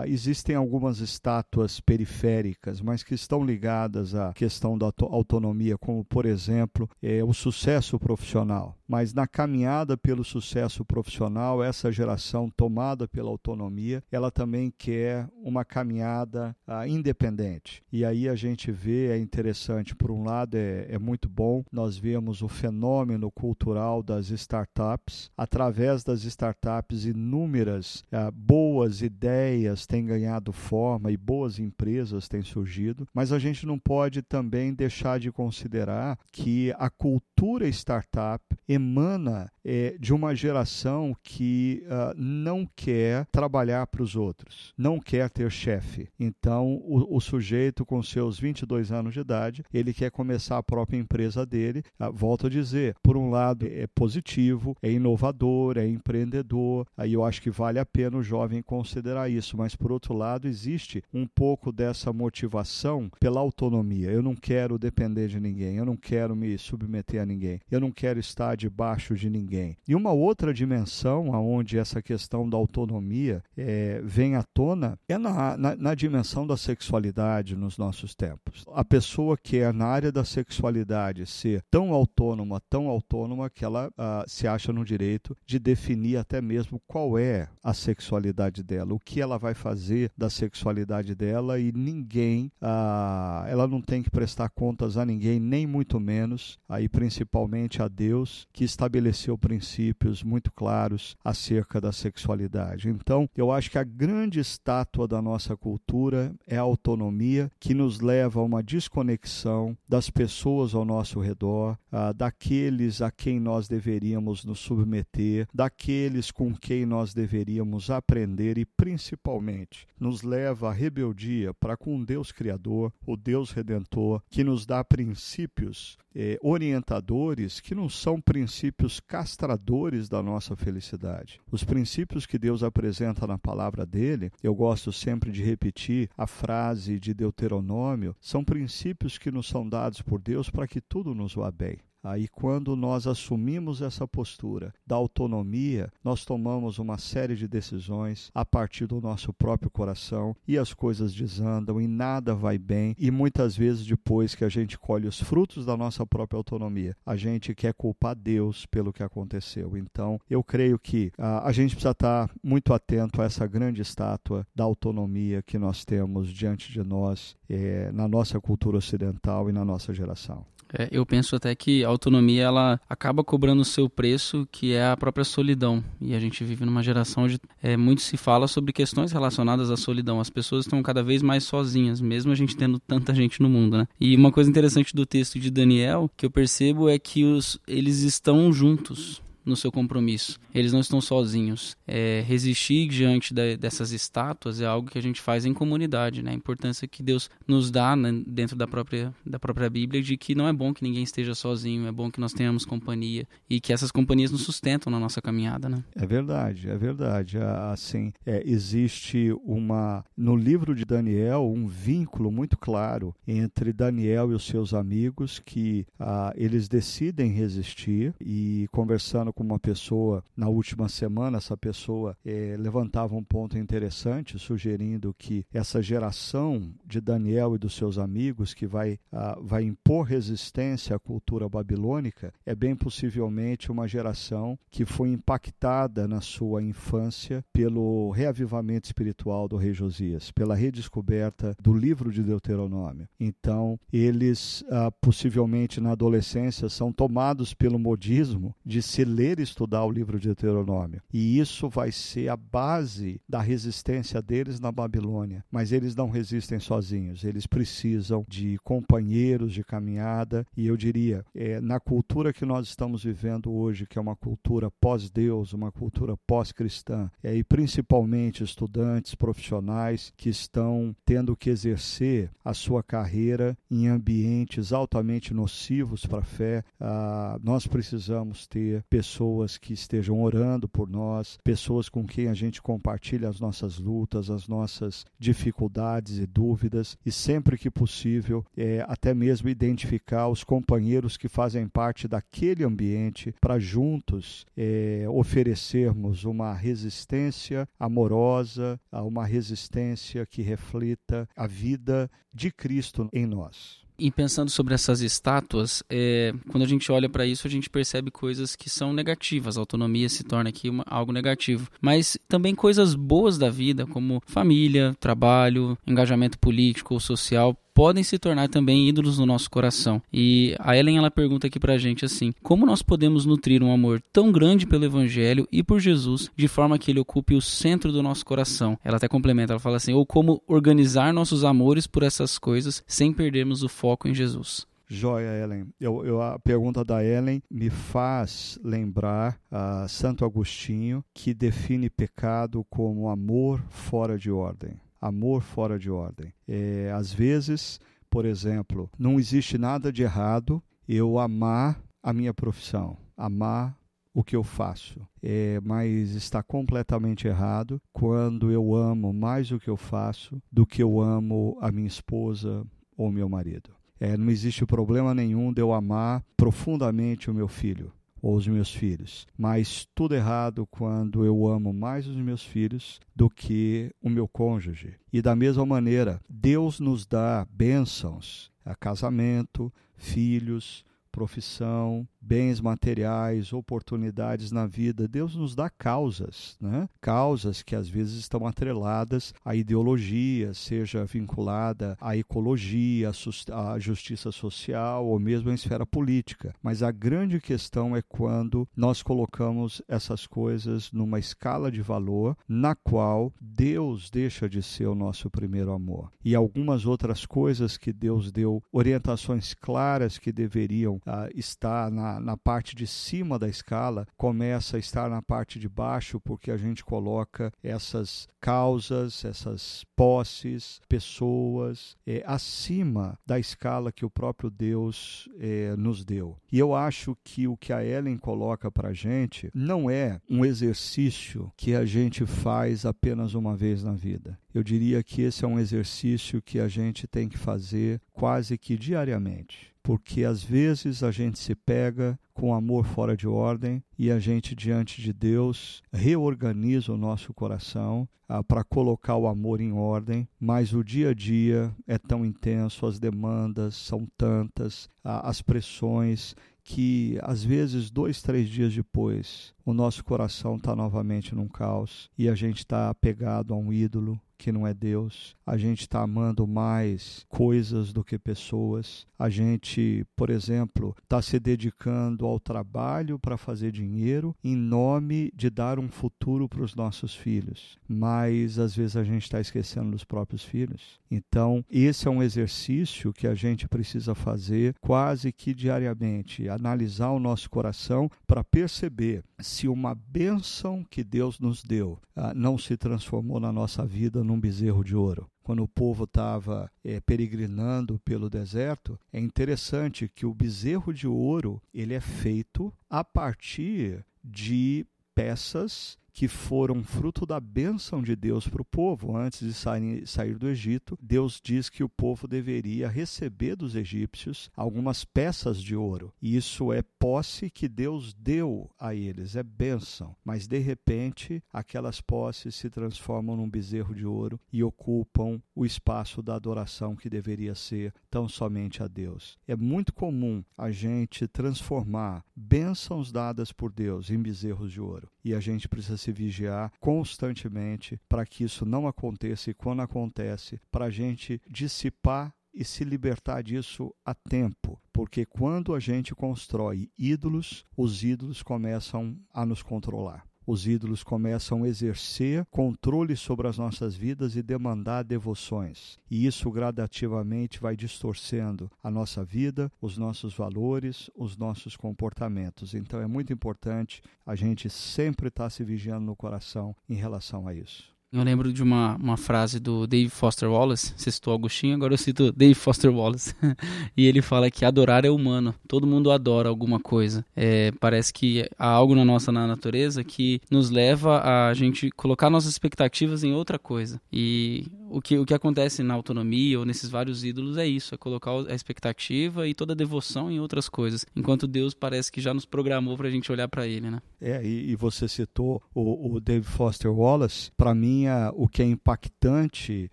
existem 0.07 0.55
algumas 0.71 1.01
estátuas 1.01 1.81
periféricas, 1.81 2.81
mas 2.81 3.03
que 3.03 3.13
estão 3.13 3.45
ligadas 3.45 4.15
à 4.15 4.33
questão 4.33 4.79
da 4.79 4.93
autonomia, 5.01 5.77
como 5.77 6.05
por 6.05 6.25
exemplo 6.25 6.89
é, 7.03 7.25
o 7.25 7.35
sucesso 7.35 7.99
profissional. 7.99 8.80
Mas 8.91 9.15
na 9.15 9.25
caminhada 9.25 9.97
pelo 9.97 10.25
sucesso 10.25 10.85
profissional, 10.85 11.63
essa 11.63 11.93
geração 11.93 12.51
tomada 12.51 13.07
pela 13.07 13.31
autonomia, 13.31 14.03
ela 14.11 14.33
também 14.33 14.69
quer 14.77 15.29
uma 15.45 15.65
caminhada 15.65 16.57
uh, 16.67 16.85
independente. 16.85 17.85
E 17.93 18.05
aí 18.05 18.29
a 18.29 18.35
gente 18.35 18.73
vê, 18.73 19.13
é 19.13 19.17
interessante, 19.17 19.95
por 19.95 20.11
um 20.11 20.25
lado 20.25 20.57
é, 20.57 20.89
é 20.89 20.99
muito 20.99 21.29
bom, 21.29 21.63
nós 21.71 21.97
vemos 21.97 22.43
o 22.43 22.49
fenômeno 22.49 23.31
cultural 23.31 24.03
das 24.03 24.31
startups. 24.31 25.31
Através 25.37 26.03
das 26.03 26.25
startups, 26.25 27.05
inúmeras 27.05 28.03
uh, 28.13 28.33
boas 28.33 29.03
ideias 29.03 29.87
têm 29.87 30.05
ganhado 30.05 30.53
forma 30.53 31.13
e 31.13 31.17
boas 31.17 31.61
empresas 31.61 32.27
têm 32.27 32.43
surgido, 32.43 33.07
mas 33.15 33.33
a 33.33 33.39
gente 33.39 33.65
não 33.65 33.79
pode 33.79 34.21
também 34.21 34.75
deixar 34.75 35.21
de 35.21 35.31
considerar 35.31 36.19
que 36.33 36.75
a 36.77 36.91
cultura 36.91 37.69
startup 37.69 38.43
emana 38.81 39.53
é, 39.65 39.97
de 40.01 40.13
uma 40.13 40.35
geração 40.35 41.15
que 41.23 41.85
uh, 41.87 42.15
não 42.17 42.67
quer 42.75 43.27
trabalhar 43.27 43.87
para 43.87 44.03
os 44.03 44.17
outros, 44.17 44.73
não 44.77 44.99
quer 44.99 45.29
ter 45.29 45.51
chefe. 45.51 46.09
Então, 46.19 46.81
o, 46.85 47.17
o, 47.17 47.21
sujeito 47.21 47.85
com 47.85 48.03
seus 48.03 48.39
22 48.39 48.91
anos 48.91 49.13
de 49.13 49.21
idade, 49.21 49.63
ele 49.73 49.93
quer 49.93 50.11
começar 50.11 50.57
a 50.57 50.63
própria 50.63 50.97
empresa 50.97 51.45
dele. 51.45 51.83
Uh, 52.01 52.13
volto 52.13 52.47
a 52.47 52.51
dizer, 52.51 52.95
por 53.03 53.17
um 53.17 53.31
lado 53.31 53.67
é 53.67 53.87
positivo, 53.87 54.75
é 54.83 54.91
inovador, 54.91 55.77
é 55.77 55.87
empreendedor. 55.87 56.87
Aí 56.97 57.13
eu 57.13 57.25
acho 57.25 57.43
que 57.43 57.51
vale 57.51 57.79
a 57.79 57.87
pena 57.87 58.17
o 58.17 58.23
jovem 58.23 58.63
considerar 58.63 59.29
isso. 59.29 59.57
Mas 59.57 59.77
por 59.77 59.93
outro 59.93 60.15
lado, 60.15 60.49
existe 60.49 61.03
um 61.13 61.27
pouco 61.27 61.71
dessa 61.71 62.13
motivação 62.13 63.11
pela 63.21 63.41
autonomia. 63.41 64.11
Eu 64.11 64.23
não 64.23 64.35
quero 64.35 64.79
depender 64.79 65.29
de 65.29 65.39
ninguém, 65.39 65.77
eu 65.77 65.85
não 65.85 65.97
quero 65.97 66.35
me 66.35 66.57
submeter 66.57 67.21
a 67.21 67.27
ninguém, 67.27 67.61
eu 67.71 67.81
não 67.81 67.93
quero 67.93 68.19
estar 68.19 68.57
debaixo 68.71 69.17
de 69.17 69.29
ninguém. 69.29 69.77
E 69.87 69.95
uma 69.95 70.13
outra 70.13 70.55
dimensão 70.55 71.35
aonde 71.35 71.77
essa 71.77 72.01
questão 72.01 72.49
da 72.49 72.57
autonomia 72.57 73.43
é, 73.57 74.01
vem 74.05 74.37
à 74.37 74.43
tona 74.43 74.99
é 75.09 75.19
na, 75.19 75.57
na, 75.57 75.77
na, 75.77 75.95
dimensão 75.95 76.47
da 76.47 76.57
sexualidade 76.57 77.57
nos 77.57 77.77
nossos 77.77 78.15
tempos. 78.15 78.65
A 78.73 78.85
pessoa 78.85 79.37
quer, 79.37 79.75
na 79.75 79.87
área 79.87 80.13
da 80.13 80.25
sexualidade, 80.25 81.27
ser 81.27 81.63
tão 81.71 81.93
autônoma, 81.93 82.63
tão 82.71 82.89
autônoma, 82.89 83.51
que 83.51 83.65
ela 83.65 83.91
ah, 83.99 84.25
se 84.27 84.47
acha 84.47 84.73
no 84.73 84.85
direito 84.85 85.37
de 85.45 85.59
definir 85.59 86.17
até 86.17 86.41
mesmo 86.41 86.81
qual 86.87 87.19
é 87.19 87.49
a 87.63 87.75
sexualidade 87.75 88.63
dela, 88.63 88.95
o 88.95 89.01
que 89.01 89.21
ela 89.21 89.37
vai 89.37 89.53
fazer 89.53 90.11
da 90.17 90.31
sexualidade 90.31 91.15
dela 91.15 91.59
e 91.59 91.73
ninguém, 91.73 92.51
ah, 92.63 93.45
ela 93.49 93.67
não 93.67 93.83
tem 93.83 94.03
que 94.03 94.11
prestar 94.11 94.49
contas 94.51 94.97
a 94.97 95.05
ninguém, 95.05 95.41
nem 95.41 95.67
muito 95.67 95.99
menos, 95.99 96.59
aí 96.69 96.89
principalmente 96.89 97.83
a 97.83 97.89
Deus, 97.89 98.47
que 98.61 98.65
estabeleceu 98.65 99.39
princípios 99.39 100.23
muito 100.23 100.53
claros 100.53 101.17
acerca 101.25 101.81
da 101.81 101.93
sexualidade. 101.93 102.91
Então, 102.91 103.27
eu 103.35 103.51
acho 103.51 103.71
que 103.71 103.79
a 103.79 103.83
grande 103.83 104.39
estátua 104.39 105.09
da 105.09 105.23
nossa 105.23 105.57
cultura 105.57 106.35
é 106.47 106.59
a 106.59 106.61
autonomia, 106.61 107.51
que 107.59 107.73
nos 107.73 108.01
leva 108.01 108.39
a 108.39 108.43
uma 108.43 108.63
desconexão 108.63 109.75
das 109.89 110.11
pessoas 110.11 110.75
ao 110.75 110.85
nosso 110.85 111.21
redor, 111.21 111.79
ah, 111.91 112.13
daqueles 112.13 113.01
a 113.01 113.11
quem 113.11 113.41
nós 113.41 113.67
deveríamos 113.67 114.45
nos 114.45 114.59
submeter, 114.59 115.49
daqueles 115.55 116.31
com 116.31 116.55
quem 116.55 116.85
nós 116.85 117.15
deveríamos 117.15 117.89
aprender 117.89 118.59
e, 118.59 118.67
principalmente, 118.67 119.87
nos 119.99 120.23
leva 120.23 120.69
à 120.69 120.73
rebeldia 120.73 121.55
para 121.55 121.79
com 121.79 122.05
Deus 122.05 122.31
Criador, 122.31 122.93
o 123.07 123.17
Deus 123.17 123.53
Redentor, 123.53 124.21
que 124.29 124.45
nos 124.45 124.67
dá 124.67 124.85
princípios 124.85 125.97
eh, 126.15 126.39
orientadores 126.43 127.61
que 127.61 127.75
não 127.75 127.89
são 127.89 128.21
princípios 128.21 129.01
castradores 129.01 130.09
da 130.09 130.23
nossa 130.23 130.57
felicidade. 130.57 131.41
Os 131.51 131.65
princípios 131.65 132.27
que 132.27 132.39
Deus 132.39 132.63
apresenta 132.63 133.27
na 133.27 133.39
palavra 133.39 133.85
dele, 133.85 134.31
eu 134.43 134.55
gosto 134.55 134.93
sempre 134.93 135.31
de 135.31 135.43
repetir 135.43 136.09
a 136.17 136.27
frase 136.27 136.99
de 136.99 137.15
Deuteronômio, 137.15 138.15
são 138.21 138.45
princípios 138.45 139.19
que 139.19 139.31
nos 139.31 139.49
são 139.49 139.69
dados 139.69 140.03
por 140.03 140.21
Deus 140.21 140.51
para 140.51 140.67
que 140.67 140.81
tudo 140.81 141.15
nos 141.15 141.35
vá 141.35 141.51
bem. 141.51 141.79
Aí, 142.03 142.29
quando 142.29 142.75
nós 142.75 143.07
assumimos 143.07 143.83
essa 143.83 144.09
postura 144.09 144.73
da 144.87 144.97
autonomia, 144.97 145.93
nós 146.03 146.25
tomamos 146.25 146.79
uma 146.79 146.97
série 146.97 147.37
de 147.37 147.47
decisões 147.47 148.31
a 148.35 148.45
partir 148.45 148.87
do 148.87 149.01
nosso 149.01 149.33
próprio 149.33 149.71
coração 149.71 150.35
e 150.49 150.57
as 150.57 150.73
coisas 150.73 151.15
desandam 151.15 151.81
e 151.81 151.87
nada 151.87 152.35
vai 152.35 152.57
bem. 152.57 152.95
E 152.99 153.11
muitas 153.11 153.57
vezes, 153.57 153.85
depois 153.85 154.35
que 154.35 154.45
a 154.45 154.49
gente 154.49 154.79
colhe 154.79 155.07
os 155.07 155.21
frutos 155.21 155.67
da 155.67 155.77
nossa 155.77 156.07
própria 156.07 156.39
autonomia, 156.39 156.97
a 157.05 157.17
gente 157.17 157.55
quer 157.55 157.75
culpar 157.75 158.15
Deus 158.15 158.65
pelo 158.67 158.93
que 158.93 159.03
aconteceu. 159.03 159.77
Então, 159.77 160.19
eu 160.29 160.43
creio 160.43 160.79
que 160.79 161.13
ah, 161.19 161.47
a 161.47 161.53
gente 161.53 161.75
precisa 161.75 161.91
estar 161.91 162.31
muito 162.43 162.73
atento 162.73 163.21
a 163.21 163.25
essa 163.25 163.47
grande 163.47 163.83
estátua 163.83 164.47
da 164.55 164.65
autonomia 164.65 165.43
que 165.43 165.59
nós 165.59 165.85
temos 165.85 166.29
diante 166.29 166.73
de 166.73 166.83
nós, 166.83 167.37
eh, 167.49 167.91
na 167.93 168.09
nossa 168.09 168.41
cultura 168.41 168.79
ocidental 168.79 169.51
e 169.51 169.53
na 169.53 169.65
nossa 169.65 169.93
geração. 169.93 170.47
É, 170.73 170.89
eu 170.91 171.05
penso 171.05 171.37
até 171.37 171.55
que 171.55 171.85
a 171.85 171.89
autonomia 171.89 172.45
ela 172.45 172.81
acaba 172.89 173.25
cobrando 173.25 173.63
o 173.63 173.65
seu 173.65 173.89
preço, 173.89 174.49
que 174.51 174.73
é 174.73 174.91
a 174.91 174.97
própria 174.97 175.25
solidão. 175.25 175.83
E 176.01 176.15
a 176.15 176.21
gente 176.21 176.45
vive 176.45 176.65
numa 176.65 176.83
geração 176.83 177.25
onde 177.25 177.39
é, 177.63 177.77
muito 177.77 178.03
se 178.03 178.17
fala 178.17 178.47
sobre 178.47 178.73
questões 178.73 179.13
relacionadas 179.13 179.71
à 179.71 179.77
solidão. 179.77 180.21
As 180.21 180.31
pessoas 180.31 180.65
estão 180.65 180.83
cada 180.83 181.03
vez 181.03 181.23
mais 181.23 181.45
sozinhas, 181.45 182.01
mesmo 182.01 182.33
a 182.33 182.35
gente 182.35 182.57
tendo 182.57 182.79
tanta 182.79 183.15
gente 183.15 183.41
no 183.43 183.49
mundo, 183.49 183.79
né? 183.79 183.87
E 184.01 184.15
uma 184.17 184.33
coisa 184.33 184.49
interessante 184.49 184.95
do 184.95 185.05
texto 185.05 185.39
de 185.39 185.51
Daniel 185.51 186.11
que 186.17 186.27
eu 186.27 186.31
percebo 186.31 186.89
é 186.89 186.99
que 186.99 187.25
os, 187.25 187.59
eles 187.67 188.01
estão 188.01 188.53
juntos 188.53 189.23
no 189.51 189.57
seu 189.57 189.71
compromisso. 189.71 190.39
Eles 190.55 190.73
não 190.73 190.81
estão 190.81 191.01
sozinhos. 191.01 191.77
É, 191.87 192.25
resistir 192.27 192.89
diante 192.89 193.35
da, 193.35 193.57
dessas 193.57 193.93
estátuas 193.93 194.61
é 194.61 194.67
algo 194.67 194.91
que 194.91 194.99
a 194.99 195.03
gente 195.03 195.21
faz 195.21 195.45
em 195.45 195.53
comunidade, 195.53 196.23
né? 196.23 196.31
A 196.31 196.35
importância 196.35 196.89
que 196.89 197.03
Deus 197.03 197.29
nos 197.47 197.71
dá 197.71 197.95
né, 197.95 198.23
dentro 198.27 198.57
da 198.57 198.67
própria, 198.67 199.13
da 199.27 199.39
própria 199.39 199.69
Bíblia 199.69 200.03
de 200.03 200.17
que 200.17 200.35
não 200.35 200.49
é 200.49 200.53
bom 200.53 200.73
que 200.73 200.83
ninguém 200.83 201.03
esteja 201.03 201.35
sozinho, 201.35 201.87
é 201.87 201.93
bom 201.93 202.11
que 202.11 202.21
nós 202.21 202.33
tenhamos 202.33 202.65
companhia 202.65 203.27
e 203.49 203.61
que 203.61 203.73
essas 203.73 203.91
companhias 203.91 204.31
nos 204.31 204.43
sustentam 204.43 204.91
na 204.91 204.99
nossa 204.99 205.21
caminhada, 205.21 205.69
né? 205.69 205.85
É 205.95 206.07
verdade, 206.07 206.71
é 206.71 206.77
verdade. 206.77 207.39
Assim, 207.39 208.13
é, 208.25 208.43
existe 208.47 209.35
uma 209.45 210.05
no 210.17 210.37
livro 210.37 210.75
de 210.75 210.85
Daniel 210.85 211.43
um 211.43 211.67
vínculo 211.67 212.31
muito 212.31 212.57
claro 212.57 213.15
entre 213.27 213.73
Daniel 213.73 214.31
e 214.31 214.35
os 214.35 214.47
seus 214.47 214.73
amigos 214.73 215.41
que 215.45 215.87
ah, 215.99 216.33
eles 216.37 216.69
decidem 216.69 217.31
resistir 217.31 218.15
e 218.21 218.69
conversando 218.71 219.33
com 219.33 219.40
uma 219.43 219.59
pessoa 219.59 220.25
na 220.37 220.49
última 220.49 220.89
semana, 220.89 221.39
essa 221.39 221.57
pessoa 221.57 222.17
é, 222.25 222.57
levantava 222.59 223.15
um 223.15 223.25
ponto 223.25 223.59
interessante, 223.59 224.39
sugerindo 224.39 225.15
que 225.19 225.45
essa 225.53 225.83
geração 225.83 226.73
de 226.87 227.01
Daniel 227.01 227.55
e 227.55 227.59
dos 227.59 227.75
seus 227.75 227.99
amigos, 227.99 228.55
que 228.55 228.67
vai, 228.67 228.99
ah, 229.13 229.39
vai 229.41 229.65
impor 229.65 230.07
resistência 230.07 230.97
à 230.97 230.99
cultura 230.99 231.49
babilônica, 231.49 232.33
é 232.45 232.55
bem 232.55 232.75
possivelmente 232.75 233.71
uma 233.71 233.87
geração 233.87 234.59
que 234.71 234.85
foi 234.85 235.11
impactada 235.11 236.07
na 236.07 236.21
sua 236.21 236.63
infância 236.63 237.45
pelo 237.53 238.11
reavivamento 238.11 238.87
espiritual 238.89 239.49
do 239.49 239.57
rei 239.57 239.73
Josias, 239.73 240.31
pela 240.31 240.55
redescoberta 240.55 241.55
do 241.61 241.73
livro 241.73 242.13
de 242.13 242.23
Deuteronômio. 242.23 243.09
Então, 243.19 243.79
eles 243.93 244.65
ah, 244.71 244.91
possivelmente 245.01 245.81
na 245.81 245.93
adolescência 245.93 246.69
são 246.69 246.93
tomados 246.93 247.55
pelo 247.55 247.79
modismo 247.79 248.55
de 248.65 248.83
se 248.83 249.05
ler 249.21 249.39
e 249.39 249.43
estudar 249.43 249.85
o 249.85 249.91
livro 249.91 250.19
de 250.19 250.29
Deuteronômio. 250.29 251.03
E 251.13 251.39
isso 251.39 251.69
vai 251.69 251.93
ser 251.93 252.29
a 252.29 252.37
base 252.37 253.21
da 253.29 253.41
resistência 253.41 254.23
deles 254.23 254.59
na 254.59 254.73
Babilônia. 254.73 255.45
Mas 255.51 255.73
eles 255.73 255.95
não 255.95 256.09
resistem 256.09 256.59
sozinhos, 256.59 257.23
eles 257.23 257.47
precisam 257.47 258.25
de 258.27 258.57
companheiros 258.65 259.53
de 259.53 259.63
caminhada. 259.63 260.47
E 260.57 260.67
eu 260.67 260.77
diria, 260.77 261.25
é, 261.35 261.61
na 261.61 261.79
cultura 261.79 262.33
que 262.33 262.47
nós 262.47 262.69
estamos 262.69 263.05
vivendo 263.05 263.53
hoje, 263.53 263.87
que 263.87 263.99
é 263.99 264.01
uma 264.01 264.17
cultura 264.17 264.71
pós-Deus, 264.81 265.53
uma 265.53 265.71
cultura 265.71 266.17
pós-cristã, 266.27 267.11
é, 267.23 267.37
e 267.37 267.45
principalmente 267.45 268.43
estudantes 268.43 269.15
profissionais 269.15 270.13
que 270.17 270.31
estão 270.31 270.97
tendo 271.05 271.37
que 271.37 271.51
exercer 271.51 272.31
a 272.43 272.55
sua 272.55 272.83
carreira 272.83 273.57
em 273.71 273.87
ambientes 273.89 274.73
altamente 274.73 275.35
nocivos 275.35 276.07
para 276.07 276.21
a 276.21 276.25
fé, 276.25 276.65
ah, 276.81 277.39
nós 277.43 277.67
precisamos 277.67 278.47
ter 278.47 278.83
pessoas 278.89 279.10
pessoas 279.11 279.59
que 279.59 279.73
estejam 279.73 280.23
orando 280.23 280.69
por 280.69 280.89
nós, 280.89 281.37
pessoas 281.43 281.89
com 281.89 282.07
quem 282.07 282.29
a 282.29 282.35
gente 282.35 282.63
compartilha 282.63 283.29
as 283.29 283.41
nossas 283.41 283.77
lutas, 283.77 284.31
as 284.31 284.47
nossas 284.47 285.05
dificuldades 285.19 286.19
e 286.19 286.27
dúvidas, 286.27 286.97
e 287.05 287.11
sempre 287.11 287.59
que 287.59 287.69
possível, 287.69 288.45
é, 288.57 288.85
até 288.87 289.13
mesmo 289.13 289.49
identificar 289.49 290.29
os 290.29 290.45
companheiros 290.45 291.17
que 291.17 291.29
fazem 291.29 291.67
parte 291.67 292.07
daquele 292.07 292.63
ambiente 292.63 293.35
para 293.41 293.59
juntos 293.59 294.47
é, 294.57 295.07
oferecermos 295.09 296.25
uma 296.25 296.55
resistência 296.55 297.69
amorosa, 297.81 298.79
uma 298.93 299.27
resistência 299.27 300.25
que 300.25 300.41
reflita 300.41 301.29
a 301.35 301.49
vida 301.49 302.09
de 302.33 302.53
Cristo 302.53 303.09
em 303.13 303.27
nós. 303.27 303.80
E 304.03 304.11
pensando 304.11 304.51
sobre 304.51 304.73
essas 304.73 305.03
estátuas, 305.03 305.83
é, 305.91 306.33
quando 306.49 306.65
a 306.65 306.67
gente 306.67 306.91
olha 306.91 307.07
para 307.07 307.27
isso, 307.27 307.47
a 307.47 307.51
gente 307.51 307.69
percebe 307.69 308.11
coisas 308.11 308.57
que 308.57 308.71
são 308.71 308.95
negativas. 308.95 309.59
A 309.59 309.61
autonomia 309.61 310.09
se 310.09 310.25
torna 310.25 310.49
aqui 310.49 310.71
uma, 310.71 310.83
algo 310.89 311.13
negativo. 311.13 311.69
Mas 311.83 312.17
também 312.27 312.55
coisas 312.55 312.95
boas 312.95 313.37
da 313.37 313.51
vida, 313.51 313.87
como 313.87 314.23
família, 314.25 314.97
trabalho, 314.99 315.77
engajamento 315.87 316.39
político 316.39 316.95
ou 316.95 317.01
social, 317.01 317.55
podem 317.75 318.03
se 318.03 318.19
tornar 318.19 318.49
também 318.49 318.89
ídolos 318.89 319.19
no 319.19 319.27
nosso 319.27 319.51
coração. 319.51 320.03
E 320.13 320.55
a 320.59 320.77
Ellen 320.77 320.99
ela 320.99 321.11
pergunta 321.11 321.47
aqui 321.47 321.59
pra 321.59 321.79
gente 321.79 322.05
assim: 322.05 322.33
como 322.43 322.67
nós 322.67 322.83
podemos 322.83 323.27
nutrir 323.27 323.63
um 323.63 323.73
amor 323.73 324.03
tão 324.13 324.31
grande 324.33 324.67
pelo 324.67 324.85
evangelho 324.85 325.47
e 325.51 325.63
por 325.63 325.81
Jesus 325.81 326.31
de 326.37 326.49
forma 326.49 326.79
que 326.79 326.91
ele 326.91 327.01
ocupe 327.01 327.35
o 327.35 327.41
centro 327.41 327.93
do 327.93 328.03
nosso 328.03 328.25
coração? 328.25 328.79
Ela 328.85 328.97
até 328.97 329.09
complementa, 329.09 329.53
ela 329.53 329.61
fala 329.61 329.77
assim: 329.77 329.93
ou 329.93 330.07
como 330.07 330.43
organizar 330.47 331.13
nossos 331.13 331.45
amores 331.45 331.87
por 331.87 332.03
essas 332.03 332.39
coisas 332.39 332.83
sem 332.87 333.13
perdermos 333.13 333.63
o 333.63 333.69
foco 333.69 334.09
em 334.09 334.15
Jesus. 334.15 334.67
Joia, 334.93 335.41
Ellen. 335.41 335.69
Eu, 335.79 336.05
eu, 336.05 336.21
a 336.21 336.37
pergunta 336.41 336.85
da 336.85 337.05
Ellen 337.05 337.41
me 337.49 337.71
faz 337.71 338.59
lembrar 338.65 339.39
a 339.49 339.87
Santo 339.87 340.25
Agostinho, 340.25 341.05
que 341.15 341.33
define 341.33 341.89
pecado 341.89 342.67
como 342.69 343.09
amor 343.09 343.63
fora 343.69 344.19
de 344.19 344.33
ordem. 344.33 344.81
Amor 345.01 345.43
fora 345.43 345.79
de 345.79 345.91
ordem. 345.91 346.33
É, 346.47 346.93
às 346.95 347.13
vezes, 347.13 347.81
por 348.11 348.25
exemplo, 348.25 348.91
não 348.99 349.19
existe 349.19 349.57
nada 349.57 349.93
de 349.93 350.03
errado 350.03 350.63
eu 350.89 351.19
amar 351.19 351.81
a 352.03 352.13
minha 352.13 352.35
profissão, 352.35 352.97
amar 353.17 353.79
o 354.13 354.25
que 354.25 354.35
eu 354.35 354.43
faço. 354.43 355.01
É, 355.23 355.61
mas 355.63 356.15
está 356.15 356.43
completamente 356.43 357.27
errado 357.27 357.81
quando 357.93 358.51
eu 358.51 358.75
amo 358.75 359.13
mais 359.13 359.51
o 359.51 359.59
que 359.59 359.71
eu 359.71 359.77
faço 359.77 360.43
do 360.51 360.67
que 360.67 360.83
eu 360.83 361.01
amo 361.01 361.57
a 361.61 361.71
minha 361.71 361.87
esposa 361.87 362.67
ou 362.97 363.11
meu 363.11 363.29
marido. 363.29 363.71
É, 363.99 364.17
não 364.17 364.31
existe 364.31 364.65
problema 364.67 365.15
nenhum 365.15 365.53
de 365.53 365.61
eu 365.61 365.73
amar 365.73 366.25
profundamente 366.37 367.31
o 367.31 367.35
meu 367.35 367.49
filho 367.49 367.93
ou 368.23 368.37
os 368.37 368.47
meus 368.47 368.73
filhos, 368.73 369.27
mas 369.37 369.87
tudo 369.95 370.15
errado 370.15 370.67
quando 370.71 371.25
eu 371.25 371.47
amo 371.47 371.73
mais 371.73 372.07
os 372.07 372.17
meus 372.17 372.45
filhos 372.45 373.01
do 373.15 373.29
que 373.29 373.93
o 374.03 374.11
meu 374.11 374.29
cônjuge. 374.29 374.95
E 375.13 375.23
da 375.23 375.35
mesma 375.35 375.65
maneira, 375.65 376.21
Deus 376.29 376.81
nos 376.81 377.07
dá 377.07 377.47
bênçãos, 377.51 378.51
a 378.65 378.75
casamento, 378.75 379.73
filhos, 379.97 380.85
profissão, 381.11 382.07
bens 382.21 382.61
materiais, 382.61 383.53
oportunidades 383.53 384.53
na 384.53 384.67
vida. 384.67 385.09
Deus 385.09 385.35
nos 385.35 385.55
dá 385.55 385.71
causas, 385.71 386.57
né? 386.61 386.89
Causas 387.01 387.63
que 387.63 387.75
às 387.75 387.89
vezes 387.89 388.19
estão 388.19 388.47
atreladas 388.47 389.33
à 389.45 389.55
ideologia, 389.55 390.53
seja 390.53 391.05
vinculada 391.05 391.97
à 392.01 392.17
ecologia, 392.17 393.11
à 393.53 393.79
justiça 393.79 394.31
social 394.31 395.07
ou 395.07 395.19
mesmo 395.19 395.51
à 395.51 395.55
esfera 395.55 395.87
política. 395.87 396.55
Mas 396.63 396.83
a 396.83 396.91
grande 396.91 397.41
questão 397.41 397.97
é 397.97 398.03
quando 398.03 398.69
nós 398.77 399.03
colocamos 399.03 399.83
essas 399.89 400.27
coisas 400.27 400.93
numa 400.93 401.19
escala 401.19 401.71
de 401.71 401.81
valor 401.81 402.37
na 402.49 402.75
qual 402.75 403.33
Deus 403.41 404.11
deixa 404.11 404.49
de 404.49 404.63
ser 404.63 404.87
o 404.87 404.95
nosso 404.95 405.31
primeiro 405.31 405.73
amor. 405.73 406.11
E 406.25 406.35
algumas 406.35 406.87
outras 406.87 407.25
coisas 407.25 407.77
que 407.77 407.93
Deus 407.93 408.31
deu 408.31 408.63
orientações 408.73 409.55
claras 409.55 410.19
que 410.19 410.33
deveriam 410.33 410.97
uh, 410.97 411.31
estar 411.35 411.91
na 411.91 412.10
na, 412.19 412.37
parte 412.37 412.75
de 412.75 412.87
cima 412.87 413.39
da 413.39 413.49
escala 413.49 414.07
começa 414.17 414.77
a 414.77 414.81
estar 414.81 415.11
na 415.11 415.21
parte 415.21 415.59
de 415.59 415.69
baixo, 415.69 416.19
porque 416.19 416.51
a 416.51 416.57
gente 416.57 416.85
coloca 416.85 417.53
essas 417.63 418.27
causas, 418.41 419.25
essas 419.25 419.85
posses, 419.95 420.81
pessoas 420.89 421.97
é, 422.07 422.25
acima 422.27 423.19
da 423.27 423.39
escala 423.39 423.93
que 423.93 424.05
o 424.05 424.11
próprio 424.11 424.51
Deus 424.51 425.29
é, 425.39 425.77
nos 425.77 426.05
deu. 426.05 426.37
E 426.51 426.59
eu 426.59 426.75
acho 426.75 427.17
que 427.23 427.47
o 427.47 427.57
que 427.57 427.73
a 427.73 427.85
Ellen 427.85 428.17
coloca 428.17 428.71
para 428.71 428.89
a 428.89 428.93
gente 428.95 429.51
não 429.55 429.91
é 429.91 430.21
um 430.29 430.45
exercício 430.45 431.53
que 431.57 431.75
a 431.75 431.85
gente 431.85 432.25
faz 432.25 432.87
apenas 432.87 433.35
uma 433.35 433.55
vez 433.55 433.85
na 433.85 433.93
vida. 433.93 434.39
Eu 434.55 434.63
diria 434.63 435.03
que 435.03 435.23
esse 435.23 435.45
é 435.45 435.49
um 435.49 435.59
exercício 435.59 436.43
que 436.43 436.59
a 436.59 436.67
gente 436.67 437.07
tem 437.07 437.29
que 437.29 437.39
fazer 437.39 438.01
quase 438.13 438.57
que 438.57 438.77
diariamente 438.77 439.71
porque 439.91 440.23
às 440.23 440.41
vezes 440.41 441.03
a 441.03 441.11
gente 441.11 441.37
se 441.37 441.53
pega 441.53 442.17
com 442.33 442.55
amor 442.55 442.87
fora 442.87 443.17
de 443.17 443.27
ordem 443.27 443.83
e 443.99 444.09
a 444.09 444.21
gente, 444.21 444.55
diante 444.55 445.03
de 445.03 445.13
Deus, 445.13 445.83
reorganiza 445.93 446.93
o 446.93 446.97
nosso 446.97 447.35
coração 447.35 448.09
ah, 448.29 448.41
para 448.41 448.63
colocar 448.63 449.17
o 449.17 449.27
amor 449.27 449.61
em 449.61 449.73
ordem, 449.73 450.29
mas 450.39 450.73
o 450.73 450.85
dia 450.85 451.11
a 451.11 451.13
dia 451.13 451.75
é 451.89 451.99
tão 451.99 452.25
intenso, 452.25 452.87
as 452.87 453.01
demandas 453.01 453.75
são 453.75 454.07
tantas, 454.17 454.89
ah, 455.03 455.29
as 455.29 455.43
pressões, 455.43 456.37
que 456.63 457.19
às 457.21 457.43
vezes 457.43 457.91
dois, 457.91 458.23
três 458.23 458.49
dias 458.49 458.73
depois 458.73 459.53
o 459.67 459.75
nosso 459.75 460.05
coração 460.05 460.55
está 460.55 460.77
novamente 460.77 461.35
num 461.35 461.49
caos 461.49 462.09
e 462.17 462.29
a 462.29 462.35
gente 462.37 462.59
está 462.59 462.91
apegado 462.91 463.53
a 463.53 463.57
um 463.57 463.73
ídolo 463.73 464.21
que 464.41 464.51
não 464.51 464.67
é 464.67 464.73
Deus. 464.73 465.37
A 465.47 465.59
gente 465.59 465.83
está 465.83 466.01
amando 466.01 466.47
mais 466.47 467.27
coisas 467.29 467.93
do 467.93 468.03
que 468.03 468.19
pessoas. 468.19 469.07
A 469.19 469.29
gente, 469.29 470.07
por 470.17 470.31
exemplo, 470.31 470.97
está 471.03 471.21
se 471.21 471.39
dedicando 471.39 472.25
ao 472.25 472.41
trabalho 472.41 473.19
para 473.19 473.37
fazer 473.37 473.71
dinheiro 473.71 474.35
em 474.43 474.57
nome 474.57 475.31
de 475.37 475.51
dar 475.51 475.79
um 475.79 475.89
futuro 475.89 476.49
para 476.49 476.63
os 476.63 476.75
nossos 476.75 477.15
filhos. 477.15 477.79
Mas 477.87 478.59
às 478.59 478.75
vezes 478.75 478.97
a 478.97 479.05
gente 479.05 479.25
está 479.25 479.41
esquecendo 479.41 479.91
dos 479.91 480.05
próprios 480.05 480.43
filhos. 480.43 480.99
Então, 481.11 481.63
esse 481.71 482.09
é 482.09 482.11
um 482.11 482.23
exercício 482.23 483.13
que 483.13 483.27
a 483.27 483.35
gente 483.35 483.69
precisa 483.69 484.15
fazer 484.15 484.75
quase 484.81 485.33
que 485.33 485.53
diariamente 485.53 486.49
analisar 486.49 487.11
o 487.11 487.21
nosso 487.21 487.51
coração 487.51 488.11
para 488.27 488.43
perceber 488.43 489.23
se 489.39 489.69
uma 489.69 489.95
bênção 489.95 490.85
que 490.89 491.05
Deus 491.05 491.39
nos 491.39 491.63
deu 491.63 491.99
ah, 492.23 492.35
não 492.35 492.59
se 492.59 492.77
transformou 492.77 493.41
na 493.41 493.51
nossa 493.51 493.87
vida 493.87 494.23
num 494.31 494.41
bezerro 494.41 494.85
de 494.85 494.95
ouro. 494.95 495.29
Quando 495.43 495.65
o 495.65 495.69
povo 495.69 496.05
estava 496.05 496.71
é, 496.85 497.01
peregrinando 497.01 497.99
pelo 498.05 498.31
deserto, 498.31 498.99
é 499.13 499.19
interessante 499.19 500.09
que 500.09 500.25
o 500.25 500.33
bezerro 500.33 500.95
de 500.95 501.09
ouro 501.09 501.61
ele 501.75 501.95
é 501.95 502.01
feito 502.01 502.73
a 502.89 503.03
partir 503.03 504.05
de 504.23 504.87
peças 505.15 505.99
que 506.21 506.29
foram 506.29 506.85
fruto 506.85 507.25
da 507.25 507.41
bênção 507.41 508.03
de 508.03 508.15
Deus 508.15 508.47
para 508.47 508.61
o 508.61 508.65
povo. 508.65 509.17
Antes 509.17 509.41
de 509.41 509.55
sair, 509.55 510.07
sair 510.07 510.37
do 510.37 510.51
Egito, 510.51 510.99
Deus 511.01 511.41
diz 511.43 511.71
que 511.71 511.83
o 511.83 511.89
povo 511.89 512.29
deveria 512.29 512.91
receber 512.91 513.57
dos 513.57 513.75
egípcios 513.75 514.51
algumas 514.55 515.03
peças 515.03 515.63
de 515.63 515.75
ouro. 515.75 516.13
E 516.21 516.37
isso 516.37 516.75
é 516.75 516.83
posse 516.83 517.49
que 517.49 517.67
Deus 517.67 518.13
deu 518.13 518.71
a 518.79 518.95
eles, 518.95 519.35
é 519.35 519.43
bênção. 519.43 520.15
Mas 520.23 520.47
de 520.47 520.59
repente, 520.59 521.43
aquelas 521.51 522.03
posses 522.03 522.55
se 522.55 522.69
transformam 522.69 523.35
num 523.35 523.49
bezerro 523.49 523.95
de 523.95 524.05
ouro 524.05 524.39
e 524.53 524.63
ocupam 524.63 525.41
o 525.55 525.65
espaço 525.65 526.23
da 526.23 526.35
adoração 526.35 526.95
que 526.95 527.09
deveria 527.09 527.55
ser 527.55 527.95
tão 528.11 528.29
somente 528.29 528.83
a 528.83 528.87
Deus. 528.87 529.39
É 529.49 529.57
muito 529.57 529.95
comum 529.95 530.45
a 530.55 530.71
gente 530.71 531.27
transformar 531.27 532.23
bênçãos 532.37 533.11
dadas 533.11 533.53
por 533.53 533.73
Deus 533.73 534.11
em 534.11 534.21
bezerros 534.21 534.71
de 534.71 534.83
ouro. 534.83 535.09
E 535.25 535.35
a 535.35 535.41
gente 535.41 535.69
precisa 535.69 535.97
se 535.97 536.10
vigiar 536.13 536.73
constantemente 536.81 537.99
para 538.09 538.25
que 538.27 538.45
isso 538.45 538.65
não 538.65 538.87
aconteça 538.87 539.51
e 539.51 539.55
quando 539.55 539.83
acontece, 539.83 540.61
para 540.71 540.87
a 540.87 540.91
gente 540.91 541.41
dissipar 541.49 542.35
e 542.53 542.65
se 542.65 542.85
libertar 542.85 543.43
disso 543.43 543.95
a 544.05 544.15
tempo, 544.15 544.81
porque 544.93 545.25
quando 545.25 545.75
a 545.75 545.81
gente 545.81 546.15
constrói 546.15 546.91
ídolos, 546.99 547.65
os 547.77 548.03
ídolos 548.03 548.43
começam 548.43 549.17
a 549.33 549.47
nos 549.47 549.63
controlar 549.63 550.30
os 550.47 550.67
ídolos 550.67 551.03
começam 551.03 551.63
a 551.63 551.69
exercer 551.69 552.45
controle 552.51 553.17
sobre 553.17 553.47
as 553.47 553.59
nossas 553.59 553.95
vidas 553.95 554.37
e 554.37 554.43
demandar 554.43 555.03
devoções. 555.03 555.99
E 556.11 556.27
isso 556.27 556.51
gradativamente 556.51 557.61
vai 557.61 557.77
distorcendo 557.77 558.71
a 558.83 558.91
nossa 558.91 559.25
vida, 559.25 559.71
os 559.81 559.97
nossos 559.97 560.35
valores, 560.35 561.11
os 561.15 561.37
nossos 561.37 561.77
comportamentos. 561.77 562.75
Então 562.75 563.01
é 563.01 563.07
muito 563.07 563.33
importante 563.33 564.03
a 564.27 564.35
gente 564.35 564.69
sempre 564.69 565.29
estar 565.29 565.45
tá 565.45 565.51
se 565.51 565.63
vigiando 565.63 566.07
no 566.07 566.17
coração 566.17 566.75
em 566.89 566.95
relação 566.95 567.47
a 567.47 567.55
isso. 567.55 568.00
Eu 568.13 568.25
lembro 568.25 568.53
de 568.53 568.61
uma, 568.61 568.97
uma 568.97 569.17
frase 569.17 569.61
do 569.61 569.87
Dave 569.87 570.09
Foster 570.09 570.51
Wallace, 570.51 570.93
você 570.97 571.13
citou 571.13 571.33
Agostinho, 571.33 571.77
agora 571.77 571.95
eu 571.95 571.99
cito 571.99 572.33
Dave 572.33 572.55
Foster 572.55 572.93
Wallace. 572.93 573.37
e 573.97 574.05
ele 574.05 574.21
fala 574.21 574.51
que 574.51 574.65
adorar 574.65 575.05
é 575.05 575.11
humano, 575.11 575.55
todo 575.69 575.87
mundo 575.87 576.11
adora 576.11 576.49
alguma 576.49 576.81
coisa. 576.81 577.25
É, 577.37 577.71
parece 577.79 578.13
que 578.13 578.51
há 578.59 578.67
algo 578.67 578.97
na 578.97 579.05
nossa 579.05 579.31
na 579.31 579.47
natureza 579.47 580.03
que 580.03 580.41
nos 580.51 580.71
leva 580.71 581.23
a 581.23 581.55
gente 581.55 581.89
colocar 581.93 582.29
nossas 582.29 582.51
expectativas 582.51 583.23
em 583.23 583.33
outra 583.33 583.61
coisa. 583.61 584.01
E 584.13 584.67
o 584.91 585.01
que, 585.01 585.19
o 585.19 585.25
que 585.25 585.33
acontece 585.33 585.83
na 585.83 585.95
autonomia 585.95 586.59
ou 586.59 586.67
nesses 586.67 586.91
vários 586.91 587.25
ídolos 587.25 587.57
é 587.57 587.67
isso, 587.67 587.95
é 587.95 587.99
colocar 587.99 588.33
a 588.33 588.55
expectativa 588.55 589.47
e 589.47 589.55
toda 589.55 589.73
a 589.73 589.77
devoção 589.77 590.31
em 590.31 590.41
outras 590.41 590.69
coisas, 590.69 591.07
enquanto 591.15 591.47
Deus 591.47 591.73
parece 591.73 592.11
que 592.11 592.21
já 592.21 592.35
nos 592.35 592.45
programou 592.45 592.97
para 592.97 593.09
a 593.09 593.11
gente 593.11 593.31
olhar 593.31 593.49
para 593.49 593.67
Ele, 593.67 593.91
né? 593.91 594.01
É, 594.21 594.45
e, 594.45 594.71
e 594.71 594.77
você 594.77 595.09
citou 595.09 595.63
o, 595.75 596.15
o 596.15 596.21
Dave 596.21 596.45
Foster 596.45 596.93
Wallace, 596.93 597.51
para 597.57 597.75
mim 597.75 598.07
a, 598.07 598.33
o 598.35 598.49
que 598.49 598.63
é 598.63 598.67
impactante 598.67 599.91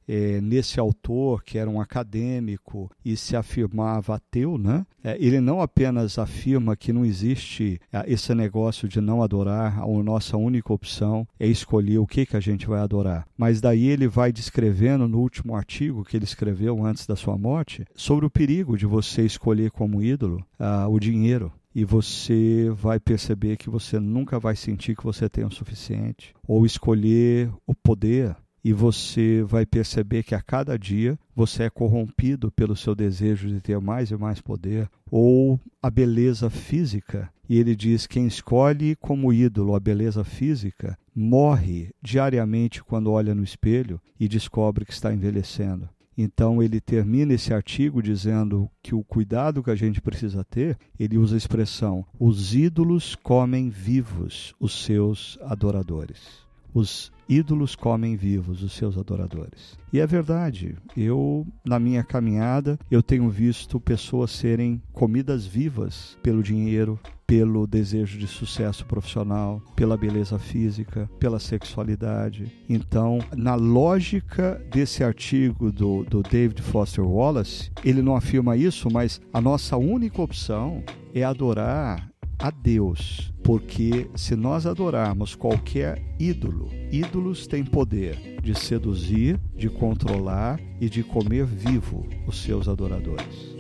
é, 0.08 0.42
nesse 0.42 0.80
autor, 0.80 1.44
que 1.44 1.58
era 1.58 1.70
um 1.70 1.80
acadêmico 1.80 2.92
e 3.06 3.16
se 3.16 3.36
afirmava 3.36 4.16
ateu, 4.16 4.58
né? 4.58 4.86
É, 5.04 5.16
ele 5.20 5.40
não 5.40 5.62
apenas 5.62 6.18
afirma 6.18 6.76
que 6.76 6.92
não 6.92 7.06
existe 7.06 7.80
é, 7.94 8.04
esse 8.12 8.34
negócio 8.34 8.88
de 8.88 9.00
não 9.00 9.22
adorar, 9.22 9.80
a 9.80 10.04
nossa 10.04 10.36
única 10.36 10.74
opção 10.74 11.28
é 11.40 11.48
escolher 11.48 12.00
o 12.00 12.08
que, 12.08 12.26
que 12.26 12.36
a 12.36 12.42
gente 12.42 12.68
vai 12.68 12.80
adorar, 12.80 13.28
mas 13.38 13.62
daí 13.62 13.88
ele 13.88 14.08
vai 14.08 14.32
descrever 14.32 14.87
escrevendo 14.88 15.08
no 15.08 15.20
último 15.20 15.54
artigo 15.54 16.06
que 16.06 16.16
ele 16.16 16.24
escreveu 16.24 16.86
antes 16.86 17.06
da 17.06 17.16
sua 17.16 17.38
morte 17.38 17.86
sobre 17.94 18.26
o 18.26 18.30
perigo 18.30 18.78
de 18.78 18.86
você 18.86 19.26
escolher 19.26 19.70
como 19.70 20.02
ídolo 20.02 20.46
uh, 20.60 20.90
o 20.90 21.00
dinheiro. 21.00 21.52
E 21.76 21.84
você 21.84 22.70
vai 22.74 23.00
perceber 23.00 23.58
que 23.58 23.70
você 23.70 24.00
nunca 24.00 24.40
vai 24.40 24.56
sentir 24.56 24.96
que 24.96 25.04
você 25.04 25.30
tem 25.30 25.46
o 25.46 25.52
suficiente 25.52 26.34
ou 26.48 26.66
escolher 26.66 27.52
o 27.68 27.76
poder 27.76 28.36
e 28.68 28.74
você 28.74 29.44
vai 29.44 29.66
perceber 29.66 30.24
que 30.24 30.36
a 30.36 30.42
cada 30.42 30.78
dia 30.78 31.18
você 31.34 31.64
é 31.64 31.70
corrompido 31.70 32.52
pelo 32.52 32.76
seu 32.76 32.94
desejo 32.94 33.48
de 33.48 33.62
ter 33.62 33.80
mais 33.80 34.12
e 34.12 34.18
mais 34.18 34.42
poder, 34.42 34.90
ou 35.10 35.58
a 35.82 35.90
beleza 35.90 36.50
física. 36.50 37.32
E 37.48 37.58
ele 37.58 37.74
diz: 37.74 38.06
quem 38.06 38.28
escolhe 38.28 38.94
como 38.98 39.32
ídolo 39.32 39.74
a 39.74 39.80
beleza 39.80 40.22
física 40.26 41.00
morre 41.16 41.92
diariamente 42.02 42.84
quando 42.84 43.10
olha 43.10 43.34
no 43.34 43.42
espelho 43.42 44.02
e 44.20 44.28
descobre 44.28 44.84
que 44.84 44.92
está 44.92 45.14
envelhecendo. 45.14 45.88
Então 46.18 46.62
ele 46.62 46.82
termina 46.82 47.36
esse 47.36 47.54
artigo 47.54 48.04
dizendo 48.04 48.70
que 48.84 48.94
o 48.94 49.02
cuidado 49.02 49.64
que 49.64 49.72
a 49.72 49.76
gente 49.76 50.02
precisa 50.02 50.44
ter, 50.44 50.78
ele 51.00 51.18
usa 51.18 51.36
a 51.36 51.38
expressão: 51.38 52.06
os 52.20 52.54
ídolos 52.54 53.16
comem 53.16 53.70
vivos 53.70 54.54
os 54.60 54.84
seus 54.84 55.40
adoradores. 55.42 56.47
Os 56.78 57.12
ídolos 57.28 57.76
comem 57.76 58.16
vivos 58.16 58.62
os 58.62 58.74
seus 58.74 59.00
adoradores. 59.00 59.76
E 59.92 60.00
é 60.00 60.06
verdade. 60.06 60.76
Eu, 60.96 61.44
na 61.66 61.80
minha 61.80 62.04
caminhada, 62.04 62.78
eu 62.92 63.02
tenho 63.02 63.28
visto 63.32 63.80
pessoas 63.80 64.30
serem 64.30 64.80
comidas 64.94 65.44
vivas 65.44 66.20
pelo 66.22 66.44
dinheiro, 66.44 67.00
pelo 67.26 67.66
desejo 67.66 68.20
de 68.20 68.28
sucesso 68.28 68.86
profissional, 68.86 69.60
pela 69.76 69.98
beleza 69.98 70.38
física, 70.38 71.10
pela 71.20 71.40
sexualidade. 71.40 72.56
Então, 72.70 73.18
na 73.36 73.56
lógica 73.56 74.64
desse 74.70 75.04
artigo 75.04 75.72
do, 75.72 76.04
do 76.04 76.22
David 76.22 76.62
Foster 76.62 77.04
Wallace, 77.04 77.72
ele 77.84 78.04
não 78.04 78.16
afirma 78.16 78.56
isso, 78.56 78.88
mas 78.92 79.20
a 79.34 79.42
nossa 79.42 79.76
única 79.78 80.22
opção 80.22 80.84
é 81.12 81.24
adorar 81.24 82.08
a 82.40 82.52
Deus, 82.52 83.34
porque 83.44 84.10
se 84.16 84.36
nós 84.36 84.66
adorarmos 84.66 85.36
qualquer 85.36 86.02
ídolo, 86.20 86.70
ídolos 86.92 87.48
têm 87.48 87.64
poder 87.64 88.40
de 88.42 88.54
seduzir, 88.54 89.40
de 89.56 89.70
controlar 89.70 90.60
e 90.80 90.90
de 90.90 91.04
comer 91.04 91.46
vivo 91.46 92.06
os 92.28 92.42
seus 92.42 92.68
adoradores. 92.68 93.56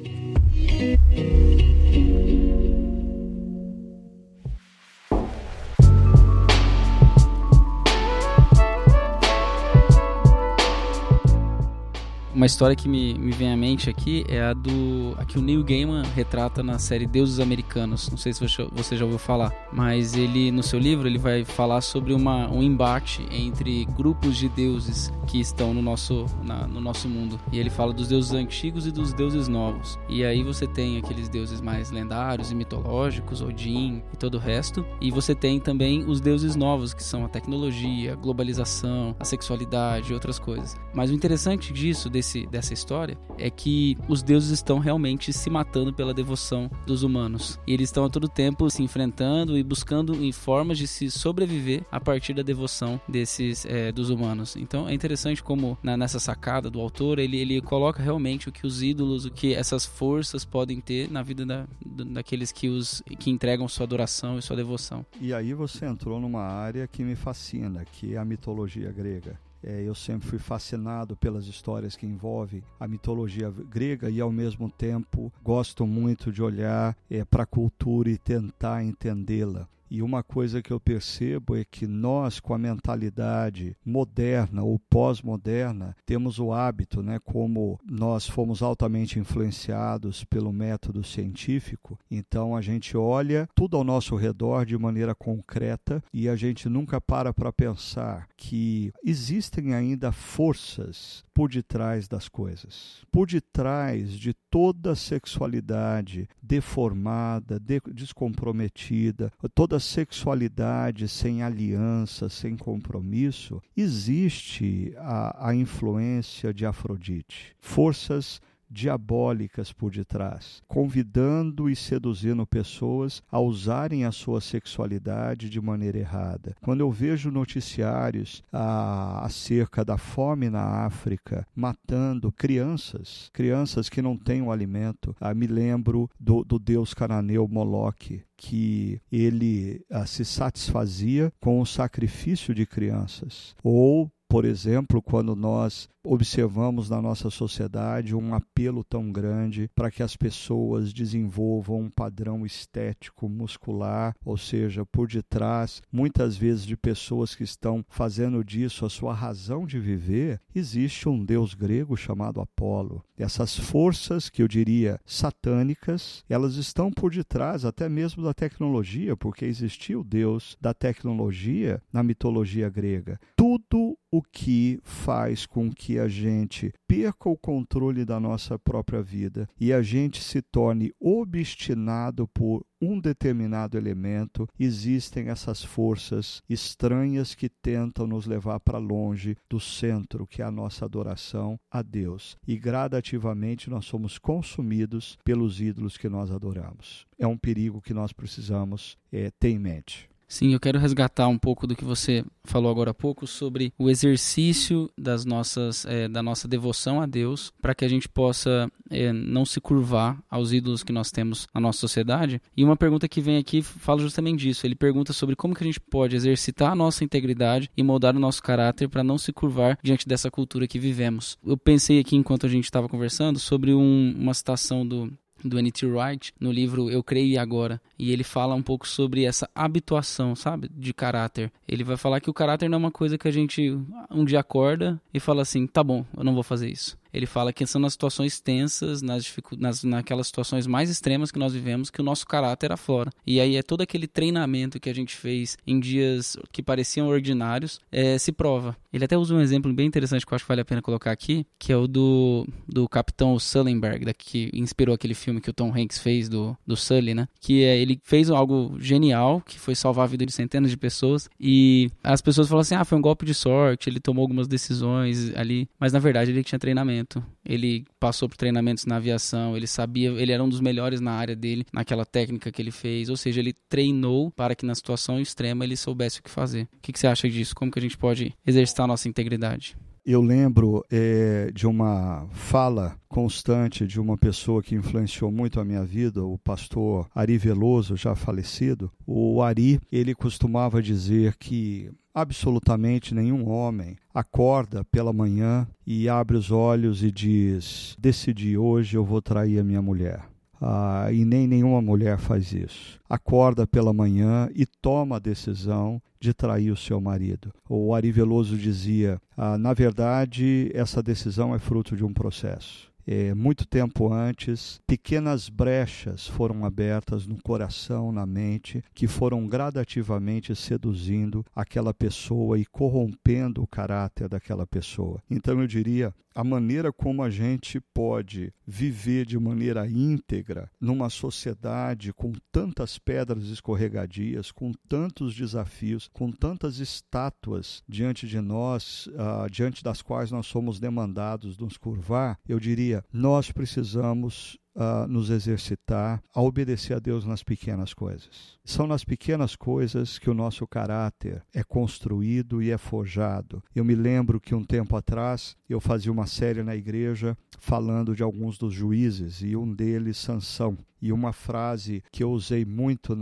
Uma 12.38 12.46
história 12.46 12.76
que 12.76 12.88
me, 12.88 13.16
me 13.16 13.32
vem 13.32 13.52
à 13.52 13.58
mente 13.58 13.90
aqui 13.90 14.24
é 14.30 14.40
a 14.40 14.54
do. 14.54 15.16
a 15.18 15.26
que 15.26 15.40
o 15.40 15.42
Neil 15.42 15.64
Gaiman 15.64 16.04
retrata 16.16 16.62
na 16.62 16.78
série 16.78 17.08
Deuses 17.08 17.40
Americanos. 17.40 18.12
Não 18.12 18.18
sei 18.18 18.32
se 18.32 18.40
você, 18.40 18.96
já 18.96 19.06
ouviu 19.06 19.18
falar, 19.18 19.52
mas 19.74 20.16
ele, 20.16 20.52
no 20.52 20.62
seu 20.62 20.78
livro, 20.78 21.08
ele 21.08 21.18
vai 21.18 21.44
falar 21.44 21.82
sobre 21.82 22.14
uma, 22.14 22.48
um 22.48 22.62
embate 22.62 23.26
entre 23.32 23.86
grupos 23.86 24.38
de 24.38 24.48
deuses 24.50 25.12
que 25.28 25.40
estão 25.40 25.74
no 25.74 25.82
nosso, 25.82 26.26
na, 26.44 26.68
no 26.68 26.82
nosso 26.82 27.08
mundo. 27.08 27.40
E 27.52 27.60
ele 27.60 27.70
fala 27.70 27.94
dos 27.94 28.08
deuses 28.08 28.32
antigos 28.32 28.88
e 28.88 28.92
dos 28.92 29.14
deuses 29.14 29.48
novos. 29.48 30.00
E 30.10 30.26
aí 30.26 30.42
você 30.44 30.66
tem 30.66 30.98
aqueles 30.98 31.30
deuses 31.30 31.62
mais 31.62 31.92
lendários 31.92 32.52
e 32.52 32.56
mitológicos, 32.56 33.42
Odin 33.42 34.02
e 34.14 34.18
todo 34.18 34.36
o 34.36 34.40
resto. 34.40 34.86
E 35.00 35.12
você 35.12 35.36
tem 35.36 35.60
também 35.60 36.04
os 36.06 36.20
deuses 36.20 36.56
novos, 36.56 36.94
que 36.94 37.04
são 37.04 37.26
a 37.26 37.30
tecnologia, 37.30 38.14
a 38.14 38.16
globalização, 38.16 39.16
a 39.20 39.26
sexualidade 39.26 40.12
e 40.12 40.14
outras 40.14 40.40
coisas. 40.40 40.76
Mas 40.94 41.12
o 41.12 41.14
interessante 41.14 41.72
disso, 41.72 42.10
desse 42.10 42.48
dessa 42.48 42.74
história 42.74 43.18
é 43.38 43.50
que 43.50 43.98
os 44.08 44.24
deuses 44.24 44.50
estão 44.50 44.80
realmente 44.80 45.32
se 45.32 45.50
matando 45.50 45.94
pela 45.94 46.14
devoção 46.14 46.70
dos 46.86 47.04
humanos. 47.04 47.60
E 47.68 47.74
eles 47.74 47.90
estão 47.90 48.06
a 48.06 48.10
todo 48.10 48.28
tempo 48.28 48.70
se 48.70 48.82
enfrentando 48.82 49.58
e 49.58 49.64
buscando 49.64 50.16
formas 50.34 50.78
de 50.78 50.88
se 50.88 51.12
sobreviver 51.12 51.84
a 51.92 52.00
partir 52.00 52.34
da 52.34 52.42
devoção 52.42 53.00
desses 53.08 53.66
é, 53.66 53.92
dos 53.92 54.10
humanos. 54.10 54.56
Então 54.56 54.88
é 54.88 54.94
interessante 55.18 55.42
como 55.42 55.78
na, 55.82 55.98
nessa 55.98 56.20
sacada 56.20 56.70
do 56.70 56.80
autor 56.80 57.18
ele, 57.18 57.38
ele 57.38 57.60
coloca 57.60 58.04
realmente 58.04 58.48
o 58.48 58.52
que 58.52 58.68
os 58.68 58.84
ídolos, 58.84 59.26
o 59.26 59.32
que 59.32 59.56
essas 59.56 59.84
forças 59.84 60.46
podem 60.46 60.80
ter 60.80 61.10
na 61.10 61.24
vida 61.24 61.44
da, 61.44 61.66
daqueles 61.84 62.52
que 62.52 62.70
os 62.70 63.02
que 63.18 63.32
entregam 63.32 63.68
sua 63.68 63.86
adoração 63.86 64.38
e 64.38 64.42
sua 64.44 64.56
devoção. 64.56 65.04
E 65.20 65.34
aí 65.34 65.54
você 65.54 65.86
entrou 65.86 66.20
numa 66.20 66.44
área 66.44 66.88
que 66.88 67.04
me 67.04 67.16
fascina, 67.16 67.84
que 67.84 68.14
é 68.14 68.18
a 68.18 68.26
mitologia 68.26 68.92
grega. 68.92 69.40
É, 69.64 69.82
eu 69.82 69.96
sempre 69.96 70.28
fui 70.28 70.38
fascinado 70.38 71.18
pelas 71.18 71.48
histórias 71.48 71.96
que 71.96 72.06
envolvem 72.06 72.62
a 72.80 72.88
mitologia 72.88 73.50
grega 73.50 74.08
e, 74.08 74.22
ao 74.22 74.32
mesmo 74.32 74.70
tempo, 74.70 75.34
gosto 75.44 75.86
muito 75.88 76.32
de 76.32 76.44
olhar 76.44 76.96
é, 77.10 77.26
para 77.26 77.42
a 77.42 77.48
cultura 77.48 78.10
e 78.10 78.20
tentar 78.20 78.84
entendê-la. 78.84 79.68
E 79.90 80.02
uma 80.02 80.24
coisa 80.24 80.62
que 80.62 80.72
eu 80.72 80.80
percebo 80.80 81.56
é 81.56 81.64
que 81.64 81.88
nós, 81.88 82.40
com 82.40 82.54
a 82.54 82.58
mentalidade 82.58 83.76
moderna 83.86 84.64
ou 84.64 84.80
pós-moderna, 84.90 85.96
temos 86.06 86.40
o 86.40 86.52
hábito, 86.52 87.02
né, 87.02 87.20
como 87.24 87.80
nós 87.90 88.28
fomos 88.28 88.62
altamente 88.62 89.20
influenciados 89.20 90.24
pelo 90.24 90.52
método 90.52 91.04
científico, 91.04 91.98
então 92.10 92.56
a 92.56 92.62
gente 92.62 92.98
olha 92.98 93.48
tudo 93.56 93.78
ao 93.78 93.84
nosso 93.84 94.16
redor 94.16 94.66
de 94.66 94.78
maneira 94.78 95.16
concreta 95.16 96.04
e 96.14 96.28
a 96.28 96.36
gente 96.36 96.70
nunca 96.70 97.00
para 97.00 97.34
para 97.34 97.54
pensar 97.54 98.28
que 98.36 98.92
existem 99.04 99.74
ainda 99.74 100.12
forças 100.12 101.24
por 101.38 101.52
detrás 101.52 102.08
das 102.08 102.28
coisas, 102.28 103.06
por 103.12 103.28
detrás 103.28 104.14
de 104.14 104.34
toda 104.50 104.96
sexualidade 104.96 106.28
deformada, 106.42 107.60
de, 107.60 107.80
descomprometida, 107.94 109.32
toda 109.54 109.80
sexualidade 109.80 111.08
sem 111.08 111.44
aliança, 111.44 112.28
sem 112.28 112.58
compromisso, 112.58 113.62
existe 113.76 114.96
a, 114.98 115.50
a 115.50 115.54
influência 115.56 116.52
de 116.52 116.66
Afrodite. 116.66 117.56
Forças 117.60 118.42
diabólicas 118.70 119.72
por 119.72 119.92
detrás, 119.92 120.62
convidando 120.68 121.70
e 121.70 121.76
seduzindo 121.76 122.46
pessoas 122.46 123.22
a 123.32 123.40
usarem 123.40 124.06
a 124.06 124.12
sua 124.12 124.42
sexualidade 124.42 125.50
de 125.50 125.62
maneira 125.62 125.98
errada. 125.98 126.56
Quando 126.62 126.82
eu 126.82 126.92
vejo 126.92 127.32
noticiários 127.32 128.44
ah, 128.52 129.26
acerca 129.26 129.84
da 129.84 129.98
fome 129.98 130.50
na 130.50 130.86
África, 130.86 131.46
matando 131.56 132.32
crianças, 132.32 133.30
crianças 133.34 133.90
que 133.90 134.02
não 134.02 134.18
têm 134.18 134.42
o 134.42 134.52
alimento, 134.52 135.16
ah, 135.20 135.34
me 135.34 135.48
lembro 135.48 136.10
do, 136.20 136.44
do 136.44 136.60
deus 136.60 136.94
cananeu 136.94 137.48
Moloque, 137.48 138.24
que 138.36 139.02
ele 139.12 139.82
ah, 139.92 140.06
se 140.06 140.24
satisfazia 140.24 141.32
com 141.40 141.60
o 141.60 141.66
sacrifício 141.66 142.54
de 142.54 142.66
crianças, 142.66 143.56
ou 143.64 144.12
por 144.28 144.46
exemplo, 144.46 145.02
quando 145.02 145.36
nós 145.36 145.90
observamos 146.04 146.90
na 146.90 147.02
nossa 147.02 147.30
sociedade 147.30 148.16
um 148.16 148.34
apelo 148.34 148.84
tão 148.84 149.12
grande 149.12 149.70
para 149.76 149.92
que 149.92 150.02
as 150.02 150.16
pessoas 150.16 150.94
desenvolvam 150.94 151.82
um 151.82 151.90
padrão 151.90 152.46
estético 152.46 153.28
muscular, 153.28 154.16
ou 154.24 154.38
seja, 154.38 154.86
por 154.86 155.08
detrás, 155.08 155.82
muitas 155.92 156.38
vezes 156.38 156.66
de 156.66 156.78
pessoas 156.78 157.36
que 157.36 157.44
estão 157.44 157.84
fazendo 157.90 158.44
disso 158.44 158.86
a 158.86 158.90
sua 158.90 159.14
razão 159.14 159.66
de 159.66 159.80
viver, 159.80 160.40
existe 160.56 161.10
um 161.10 161.24
deus 161.24 161.54
grego 161.54 161.98
chamado 161.98 162.40
Apolo. 162.40 163.04
Essas 163.18 163.58
forças, 163.58 164.30
que 164.30 164.42
eu 164.42 164.48
diria 164.48 165.00
satânicas, 165.06 166.24
elas 166.30 166.56
estão 166.56 166.92
por 166.92 167.12
detrás 167.12 167.66
até 167.66 167.90
mesmo 167.90 168.24
da 168.24 168.34
tecnologia, 168.34 169.18
porque 169.18 169.44
existia 169.44 170.00
o 170.00 170.04
deus 170.04 170.56
da 170.62 170.74
tecnologia 170.74 171.82
na 171.92 172.04
mitologia 172.04 172.70
grega. 172.70 173.20
Tudo 173.36 173.98
que 174.22 174.80
faz 174.84 175.46
com 175.46 175.72
que 175.72 176.00
a 176.00 176.08
gente 176.08 176.74
perca 176.88 177.30
o 177.30 177.38
controle 177.38 178.06
da 178.06 178.20
nossa 178.20 178.58
própria 178.58 179.02
vida 179.02 179.48
e 179.60 179.74
a 179.74 179.82
gente 179.82 180.24
se 180.24 180.42
torne 180.42 180.94
obstinado 181.00 182.28
por 182.28 182.66
um 182.82 183.00
determinado 183.00 183.78
elemento, 183.78 184.48
existem 184.60 185.30
essas 185.30 185.64
forças 185.64 186.42
estranhas 186.48 187.34
que 187.34 187.50
tentam 187.50 188.06
nos 188.06 188.28
levar 188.28 188.60
para 188.60 188.78
longe 188.78 189.36
do 189.50 189.60
centro, 189.60 190.28
que 190.28 190.42
é 190.42 190.46
a 190.46 190.52
nossa 190.52 190.86
adoração 190.86 191.60
a 191.72 191.82
Deus. 191.82 192.38
E 192.48 192.58
gradativamente 192.58 193.70
nós 193.70 193.86
somos 193.86 194.18
consumidos 194.18 195.18
pelos 195.24 195.60
ídolos 195.60 195.98
que 195.98 196.08
nós 196.08 196.32
adoramos. 196.32 197.06
É 197.18 197.26
um 197.26 197.38
perigo 197.38 197.82
que 197.82 197.94
nós 197.94 198.14
precisamos 198.14 198.96
é, 199.12 199.32
ter 199.40 199.50
em 199.50 199.60
mente. 199.60 200.08
Sim, 200.28 200.54
eu 200.54 200.60
quero 200.60 200.78
resgatar 200.78 201.28
um 201.28 201.38
pouco 201.38 201.66
do 201.66 201.76
que 201.76 201.86
você 201.86 202.24
falou 202.44 202.70
agora 202.70 202.92
há 202.92 202.94
pouco 202.94 203.26
sobre 203.26 203.74
o 203.78 203.90
exercício 203.90 204.90
das 204.98 205.24
nossas, 205.24 205.86
é, 205.86 206.08
da 206.08 206.22
nossa 206.22 206.48
devoção 206.48 207.00
a 207.00 207.06
Deus, 207.06 207.52
para 207.62 207.74
que 207.74 207.86
a 207.86 207.88
gente 207.88 208.10
possa 208.10 208.70
é, 208.90 209.14
não 209.14 209.46
se 209.46 209.62
curvar 209.62 210.22
aos 210.30 210.52
ídolos 210.52 210.84
que 210.84 210.92
nós 210.92 211.12
temos 211.12 211.48
na 211.54 211.62
nossa 211.62 211.80
sociedade. 211.80 212.42
E 212.56 212.64
uma 212.64 212.76
pergunta 212.76 213.08
que 213.08 213.22
vem 213.22 213.38
aqui 213.38 213.62
fala 213.62 214.02
justamente 214.02 214.42
disso. 214.42 214.68
Ele 214.68 214.76
pergunta 214.76 215.14
sobre 215.14 215.36
como 215.36 215.56
que 215.56 215.64
a 215.64 215.68
gente 215.68 215.80
pode 215.80 216.16
exercitar 216.16 216.72
a 216.72 216.76
nossa 216.76 217.06
integridade 217.06 217.70
e 217.78 217.82
moldar 217.82 218.16
o 218.16 218.20
nosso 218.20 218.44
caráter 218.44 218.90
para 218.90 219.04
não 219.04 219.18
se 219.18 219.32
curvar 219.32 219.80
diante 219.82 220.08
dessa 220.08 220.30
cultura 220.30 220.68
que 220.68 220.78
vivemos. 220.78 221.38
Eu 221.46 221.58
pensei 221.58 222.00
aqui 222.00 222.18
enquanto 222.18 222.46
a 222.46 222.50
gente 222.50 222.66
estava 222.66 222.90
conversando 222.90 223.40
sobre 223.40 223.74
um, 223.74 224.14
uma 224.18 224.34
citação 224.34 224.86
do 224.86 225.12
do 225.44 225.60
N.T. 225.60 225.86
Wright 225.86 226.34
no 226.40 226.52
livro 226.52 226.90
Eu 226.90 227.04
Creio 227.04 227.28
e 227.28 227.38
Agora. 227.38 227.82
E 227.98 228.12
ele 228.12 228.24
fala 228.24 228.56
um 228.56 228.62
pouco 228.62 228.88
sobre 228.88 229.24
essa 229.24 229.50
habituação, 229.54 230.36
sabe, 230.36 230.70
de 230.74 230.94
caráter. 230.94 231.52
Ele 231.68 231.84
vai 231.84 231.98
falar 231.98 232.20
que 232.20 232.30
o 232.30 232.34
caráter 232.34 232.70
não 232.70 232.78
é 232.78 232.80
uma 232.80 232.92
coisa 232.92 233.18
que 233.18 233.28
a 233.28 233.32
gente 233.32 233.78
um 234.10 234.26
dia 234.26 234.40
acorda 234.40 235.02
e 235.14 235.20
fala 235.20 235.42
assim, 235.42 235.66
tá 235.68 235.84
bom, 235.84 236.06
eu 236.16 236.24
não 236.24 236.34
vou 236.34 236.44
fazer 236.44 236.70
isso 236.70 236.98
ele 237.18 237.26
fala 237.26 237.52
que 237.52 237.66
são 237.66 237.82
nas 237.82 237.94
situações 237.94 238.40
tensas, 238.40 239.02
nas, 239.02 239.34
nas 239.58 239.84
naquelas 239.84 240.28
situações 240.28 240.68
mais 240.68 240.90
extremas 240.90 241.32
que 241.32 241.40
nós 241.40 241.54
vivemos, 241.54 241.90
que 241.90 242.02
o 242.02 242.04
nosso 242.04 242.26
caráter 242.26 242.72
aflora. 242.72 243.12
E 243.26 243.40
aí 243.40 243.56
é 243.56 243.64
todo 243.64 243.82
aquele 243.82 244.08
treinamento 244.08 244.80
que 244.80 244.90
a 244.90 244.94
gente 244.94 245.16
fez 245.16 245.58
em 245.66 245.80
dias 245.80 246.38
que 246.52 246.62
pareciam 246.62 247.08
ordinários, 247.08 247.80
é, 247.92 248.18
se 248.18 248.32
prova. 248.32 248.76
Ele 248.92 249.06
até 249.06 249.18
usa 249.18 249.34
um 249.34 249.42
exemplo 249.42 249.74
bem 249.74 249.88
interessante 249.88 250.26
que 250.26 250.34
eu 250.34 250.36
acho 250.36 250.46
que 250.46 250.50
vale 250.50 250.62
a 250.62 250.66
pena 250.66 250.82
colocar 250.82 251.12
aqui, 251.12 251.46
que 251.60 251.72
é 251.72 251.78
o 251.78 251.88
do, 251.88 252.48
do 252.68 252.88
capitão 252.88 253.38
Sullenberg, 253.40 254.14
que 254.14 254.50
inspirou 254.54 254.94
aquele 254.94 255.14
filme 255.14 255.42
que 255.42 255.50
o 255.50 255.54
Tom 255.54 255.74
Hanks 255.76 256.00
fez 256.00 256.30
do, 256.30 256.58
do 256.66 256.76
Sully, 256.76 257.14
né? 257.14 257.28
Que 257.40 257.64
é, 257.64 257.78
ele 257.88 258.00
fez 258.04 258.30
algo 258.30 258.76
genial, 258.80 259.42
que 259.42 259.60
foi 259.60 259.76
salvar 259.76 260.06
a 260.06 260.08
vida 260.08 260.26
de 260.26 260.32
centenas 260.32 260.70
de 260.70 260.78
pessoas, 260.78 261.30
e 261.40 261.90
as 262.04 262.22
pessoas 262.22 262.48
falam 262.48 262.62
assim, 262.62 262.76
ah, 262.76 262.86
foi 262.86 262.98
um 262.98 263.02
golpe 263.02 263.26
de 263.26 263.34
sorte, 263.34 263.90
ele 263.90 264.00
tomou 264.00 264.22
algumas 264.22 264.48
decisões 264.48 265.36
ali, 265.36 265.68
mas 265.80 265.94
na 265.94 266.00
verdade 266.00 266.32
ele 266.32 266.44
tinha 266.44 266.60
treinamento 266.60 267.24
ele 267.48 267.86
passou 268.00 268.28
por 268.28 268.36
treinamentos 268.36 268.86
na 268.86 268.98
aviação, 268.98 269.56
ele 269.56 269.66
sabia, 269.66 270.10
ele 270.10 270.32
era 270.32 270.44
um 270.44 270.50
dos 270.50 270.60
melhores 270.60 271.00
na 271.00 271.14
área 271.14 271.36
dele, 271.36 271.66
naquela 271.72 272.06
técnica 272.06 272.52
que 272.52 272.62
ele 272.62 272.72
fez, 272.72 273.10
ou 273.10 273.16
seja, 273.16 273.40
ele 273.40 273.54
treinou 273.70 274.30
para 274.30 274.54
que 274.54 274.66
na 274.66 274.76
situação 274.76 275.20
extrema 275.20 275.64
ele 275.64 275.78
soubesse 275.78 276.20
o 276.20 276.24
que 276.24 276.30
fazer. 276.30 276.64
O 276.64 276.82
que, 276.82 276.92
que 276.92 277.00
você 277.00 277.08
acha 277.08 277.30
disso? 277.30 277.56
Como 277.56 277.72
que 277.72 277.80
a 277.80 277.82
gente 277.82 277.98
pode 277.98 278.34
exercitar 278.46 278.84
a 278.84 278.88
nossa 278.88 279.08
integridade? 279.08 279.78
Eu 280.10 280.22
lembro 280.22 280.86
é, 280.90 281.52
de 281.54 281.68
uma 281.68 282.30
fala 282.32 282.96
constante 283.10 283.86
de 283.86 284.00
uma 284.00 284.18
pessoa 284.18 284.64
que 284.64 284.74
influenciou 284.74 285.30
muito 285.30 285.60
a 285.60 285.66
minha 285.66 285.84
vida, 285.84 286.24
o 286.24 286.38
pastor 286.38 287.10
Ari 287.14 287.38
Veloso, 287.38 287.98
já 287.98 288.16
falecido. 288.16 288.90
O 289.06 289.42
Ari, 289.42 289.82
ele 289.92 290.16
costumava 290.16 290.82
dizer 290.82 291.36
que 291.36 291.92
absolutamente 292.16 293.14
nenhum 293.14 293.50
homem 293.50 293.98
acorda 294.14 294.82
pela 294.86 295.12
manhã 295.12 295.68
e 295.86 296.08
abre 296.08 296.38
os 296.38 296.52
olhos 296.52 297.04
e 297.04 297.12
diz: 297.12 297.94
Decidi 298.00 298.58
hoje 298.58 298.96
eu 298.96 299.04
vou 299.04 299.22
trair 299.22 299.60
a 299.60 299.64
minha 299.64 299.82
mulher. 299.82 300.24
Ah, 300.62 301.10
e 301.12 301.26
nem 301.26 301.46
nenhuma 301.46 301.82
mulher 301.82 302.18
faz 302.18 302.54
isso. 302.54 302.98
Acorda 303.10 303.68
pela 303.68 303.94
manhã 303.94 304.50
e 304.56 304.66
toma 304.66 305.18
a 305.18 305.20
decisão 305.20 306.02
de 306.20 306.34
trair 306.34 306.72
o 306.72 306.78
seu 306.78 307.00
marido. 307.00 307.54
O 307.70 307.94
Ari 307.94 308.12
Veloso 308.12 308.58
dizia: 308.58 309.20
ah, 309.36 309.58
na 309.58 309.74
verdade, 309.74 310.72
essa 310.74 311.02
decisão 311.02 311.54
é 311.54 311.60
fruto 311.60 311.96
de 311.96 312.04
um 312.04 312.14
processo. 312.14 312.87
É, 313.10 313.34
muito 313.34 313.66
tempo 313.66 314.12
antes, 314.12 314.82
pequenas 314.86 315.48
brechas 315.48 316.28
foram 316.28 316.66
abertas 316.66 317.26
no 317.26 317.42
coração, 317.42 318.12
na 318.12 318.26
mente, 318.26 318.84
que 318.94 319.08
foram 319.08 319.48
gradativamente 319.48 320.54
seduzindo 320.54 321.46
aquela 321.56 321.94
pessoa 321.94 322.60
e 322.60 322.66
corrompendo 322.66 323.64
o 323.64 323.68
caráter 323.68 324.28
daquela 324.28 324.68
pessoa. 324.68 325.24
Então 325.30 325.62
eu 325.62 325.68
diria, 325.68 326.14
a 326.38 326.44
maneira 326.44 326.94
como 326.94 327.24
a 327.24 327.32
gente 327.32 327.80
pode 327.80 328.54
viver 328.64 329.26
de 329.26 329.40
maneira 329.40 329.88
íntegra 329.88 330.70
numa 330.80 331.10
sociedade 331.10 332.14
com 332.14 332.32
tantas 332.52 333.00
pedras 333.00 333.46
escorregadias, 333.46 334.52
com 334.52 334.72
tantos 334.88 335.34
desafios, 335.34 336.08
com 336.14 336.32
tantas 336.32 336.78
estátuas 336.78 337.82
diante 337.90 338.28
de 338.28 338.40
nós, 338.40 339.08
uh, 339.08 339.50
diante 339.50 339.84
das 339.84 340.04
quais 340.04 340.30
nós 340.30 340.46
somos 340.46 340.80
demandados 340.80 341.58
nos 341.58 341.76
curvar, 341.76 342.38
eu 342.48 342.60
diria, 342.60 342.97
nós 343.12 343.52
precisamos 343.52 344.58
uh, 344.78 345.08
nos 345.08 345.30
exercitar 345.30 346.22
a 346.34 346.42
obedecer 346.42 346.94
a 346.94 347.00
Deus 347.00 347.26
nas 347.26 347.44
pequenas 347.44 347.94
coisas. 347.94 348.58
São 348.64 348.86
nas 348.86 349.04
pequenas 349.04 349.56
coisas 349.56 350.20
que 350.20 350.30
o 350.30 350.34
nosso 350.34 350.68
caráter 350.68 351.44
é 351.54 351.64
construído 351.64 352.62
e 352.62 352.70
é 352.70 352.78
forjado. 352.78 353.64
Eu 353.76 353.84
me 353.84 353.96
lembro 353.96 354.40
que 354.40 354.54
um 354.54 354.64
tempo 354.64 354.96
atrás 354.96 355.56
eu 355.68 355.82
fazia 355.82 356.12
uma 356.12 356.28
série 356.28 356.64
na 356.64 356.76
igreja 356.76 357.36
falando 357.58 358.16
de 358.16 358.22
alguns 358.22 358.58
dos 358.58 358.74
juízes 358.74 359.42
e 359.42 359.56
um 359.56 359.74
deles, 359.74 360.18
Sansão. 360.18 360.78
E 361.00 361.12
uma 361.12 361.32
frase 361.32 362.04
que 362.12 362.24
eu 362.24 362.32
usei 362.32 362.66
muito 362.66 363.16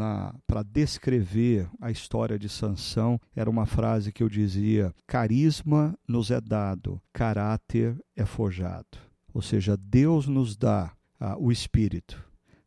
para 0.47 0.63
descrever 0.63 1.67
a 1.81 1.91
história 1.91 2.39
de 2.39 2.47
Sansão 2.47 3.19
era 3.35 3.49
uma 3.49 3.65
frase 3.65 4.13
que 4.13 4.23
eu 4.23 4.29
dizia: 4.29 4.93
carisma 5.05 5.93
nos 6.07 6.31
é 6.31 6.39
dado, 6.39 7.01
caráter 7.11 7.97
é 8.15 8.25
forjado. 8.25 8.97
Ou 9.35 9.41
seja, 9.41 9.75
Deus 9.75 10.27
nos 10.27 10.55
dá 10.55 10.93
ah, 11.19 11.35
o 11.37 11.51
Espírito. 11.51 12.23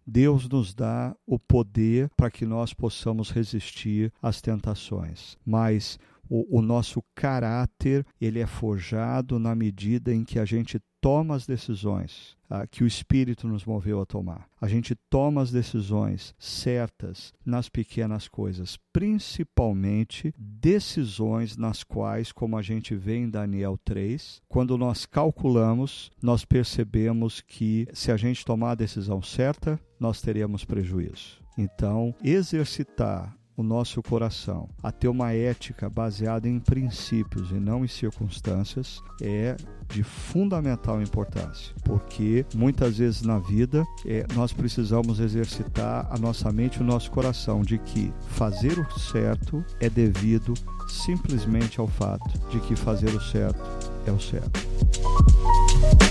Deus 0.06 0.46
nos 0.46 0.74
dá 0.74 1.16
o 1.26 1.38
poder 1.38 2.10
para 2.14 2.30
que 2.30 2.44
nós 2.44 2.74
possamos 2.74 3.30
resistir 3.30 4.12
às 4.20 4.42
tentações. 4.42 5.38
Mas 5.46 5.98
o, 6.28 6.58
o, 6.58 6.60
nosso 6.60 7.02
caráter 7.14 8.04
ele 8.20 8.38
é 8.38 8.46
forjado 8.46 9.38
na 9.38 9.54
medida 9.54 10.14
em 10.14 10.26
que 10.26 10.38
a 10.38 10.44
gente 10.44 10.78
toma 11.00 11.34
as 11.34 11.46
decisões 11.46 12.36
ah, 12.50 12.66
que 12.66 12.82
o 12.82 12.86
Espírito 12.86 13.46
nos 13.46 13.64
moveu 13.64 14.00
a 14.00 14.06
tomar. 14.06 14.48
A 14.60 14.66
gente 14.66 14.94
toma 15.08 15.42
as 15.42 15.50
decisões 15.50 16.34
certas 16.38 17.32
nas 17.44 17.68
pequenas 17.68 18.26
coisas, 18.26 18.78
principalmente 18.92 20.34
decisões 20.36 21.56
nas 21.56 21.84
quais, 21.84 22.32
como 22.32 22.56
a 22.56 22.62
gente 22.62 22.94
vê 22.94 23.16
em 23.16 23.30
Daniel 23.30 23.78
3, 23.84 24.42
quando 24.48 24.76
nós 24.76 25.06
calculamos, 25.06 26.10
nós 26.22 26.44
percebemos 26.44 27.40
que 27.40 27.86
se 27.92 28.10
a 28.10 28.16
gente 28.16 28.44
tomar 28.44 28.72
a 28.72 28.76
decisão 28.76 29.22
certa, 29.22 29.80
nós 30.00 30.20
teremos 30.20 30.64
prejuízo. 30.64 31.42
Então, 31.56 32.14
exercitar 32.22 33.37
o 33.58 33.62
nosso 33.64 34.00
coração 34.00 34.68
a 34.80 34.92
ter 34.92 35.08
uma 35.08 35.32
ética 35.32 35.90
baseada 35.90 36.48
em 36.48 36.60
princípios 36.60 37.50
e 37.50 37.54
não 37.54 37.84
em 37.84 37.88
circunstâncias 37.88 39.02
é 39.20 39.56
de 39.88 40.04
fundamental 40.04 41.02
importância, 41.02 41.74
porque 41.82 42.46
muitas 42.54 42.98
vezes 42.98 43.22
na 43.22 43.40
vida 43.40 43.84
é, 44.06 44.24
nós 44.34 44.52
precisamos 44.52 45.18
exercitar 45.18 46.06
a 46.08 46.16
nossa 46.18 46.52
mente 46.52 46.76
e 46.76 46.82
o 46.82 46.84
nosso 46.84 47.10
coração 47.10 47.62
de 47.62 47.78
que 47.78 48.12
fazer 48.28 48.78
o 48.78 48.98
certo 48.98 49.64
é 49.80 49.90
devido 49.90 50.54
simplesmente 50.88 51.80
ao 51.80 51.88
fato 51.88 52.30
de 52.50 52.60
que 52.60 52.76
fazer 52.76 53.08
o 53.08 53.20
certo 53.20 53.60
é 54.06 54.12
o 54.12 54.20
certo. 54.20 56.07